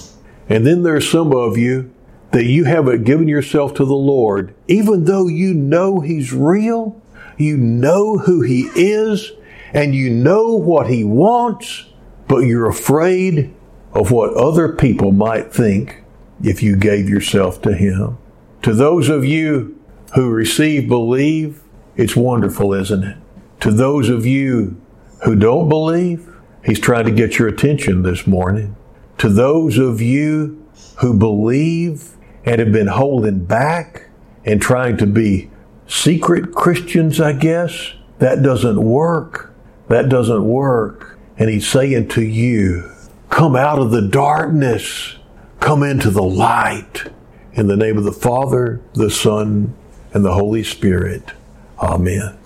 And 0.50 0.66
then 0.66 0.84
there's 0.84 1.10
some 1.10 1.34
of 1.34 1.58
you 1.58 1.94
that 2.32 2.46
you 2.46 2.66
haven't 2.66 3.04
given 3.04 3.28
yourself 3.28 3.74
to 3.76 3.86
the 3.86 3.96
Lord, 3.96 4.54
even 4.68 5.06
though 5.06 5.28
you 5.28 5.54
know 5.54 6.00
He's 6.00 6.34
real, 6.34 7.02
you 7.38 7.58
know 7.58 8.18
who 8.18 8.42
He 8.42 8.70
is, 8.76 9.32
and 9.74 9.96
you 9.96 10.10
know 10.10 10.56
what 10.56 10.90
He 10.90 11.04
wants, 11.04 11.86
but 12.28 12.40
you're 12.40 12.70
afraid 12.70 13.54
of 13.94 14.12
what 14.12 14.34
other 14.34 14.74
people 14.74 15.12
might 15.12 15.54
think 15.54 16.04
if 16.44 16.62
you 16.62 16.76
gave 16.76 17.10
yourself 17.10 17.62
to 17.62 17.74
Him. 17.74 18.18
To 18.64 18.74
those 18.74 19.10
of 19.10 19.24
you 19.24 19.80
who 20.16 20.30
receive 20.30 20.88
believe, 20.88 21.62
it's 21.96 22.16
wonderful, 22.16 22.74
isn't 22.74 23.04
it? 23.04 23.18
To 23.62 23.72
those 23.72 24.10
of 24.10 24.26
you 24.26 24.80
who 25.24 25.36
don't 25.36 25.70
believe, 25.70 26.34
He's 26.64 26.80
trying 26.80 27.06
to 27.06 27.12
get 27.12 27.40
your 27.40 27.48
attention 27.48 28.04
this 28.04 28.28
morning. 28.28 28.76
To 29.20 29.30
those 29.30 29.78
of 29.78 30.02
you 30.02 30.66
who 30.98 31.14
believe 31.14 32.16
and 32.46 32.60
have 32.60 32.72
been 32.72 32.88
holding 32.88 33.46
back 33.46 34.10
and 34.46 34.62
trying 34.62 34.98
to 34.98 35.08
be 35.08 35.50
secret 35.88 36.54
Christians, 36.54 37.22
I 37.22 37.34
guess, 37.34 37.94
that 38.20 38.44
doesn't 38.44 38.82
work. 38.82 39.54
That 39.88 40.10
doesn't 40.10 40.46
work. 40.46 41.18
And 41.38 41.50
He's 41.50 41.68
saying 41.68 42.10
to 42.10 42.22
you, 42.22 42.92
come 43.30 43.56
out 43.56 43.80
of 43.80 43.92
the 43.92 44.08
darkness, 44.08 45.18
come 45.60 45.84
into 45.84 46.10
the 46.10 46.24
light. 46.24 47.12
In 47.54 47.68
the 47.68 47.78
name 47.78 47.98
of 47.98 48.04
the 48.04 48.12
Father, 48.12 48.82
the 48.94 49.10
Son, 49.10 49.76
and 50.14 50.24
the 50.24 50.34
Holy 50.34 50.64
Spirit. 50.64 51.32
Amen. 51.80 52.36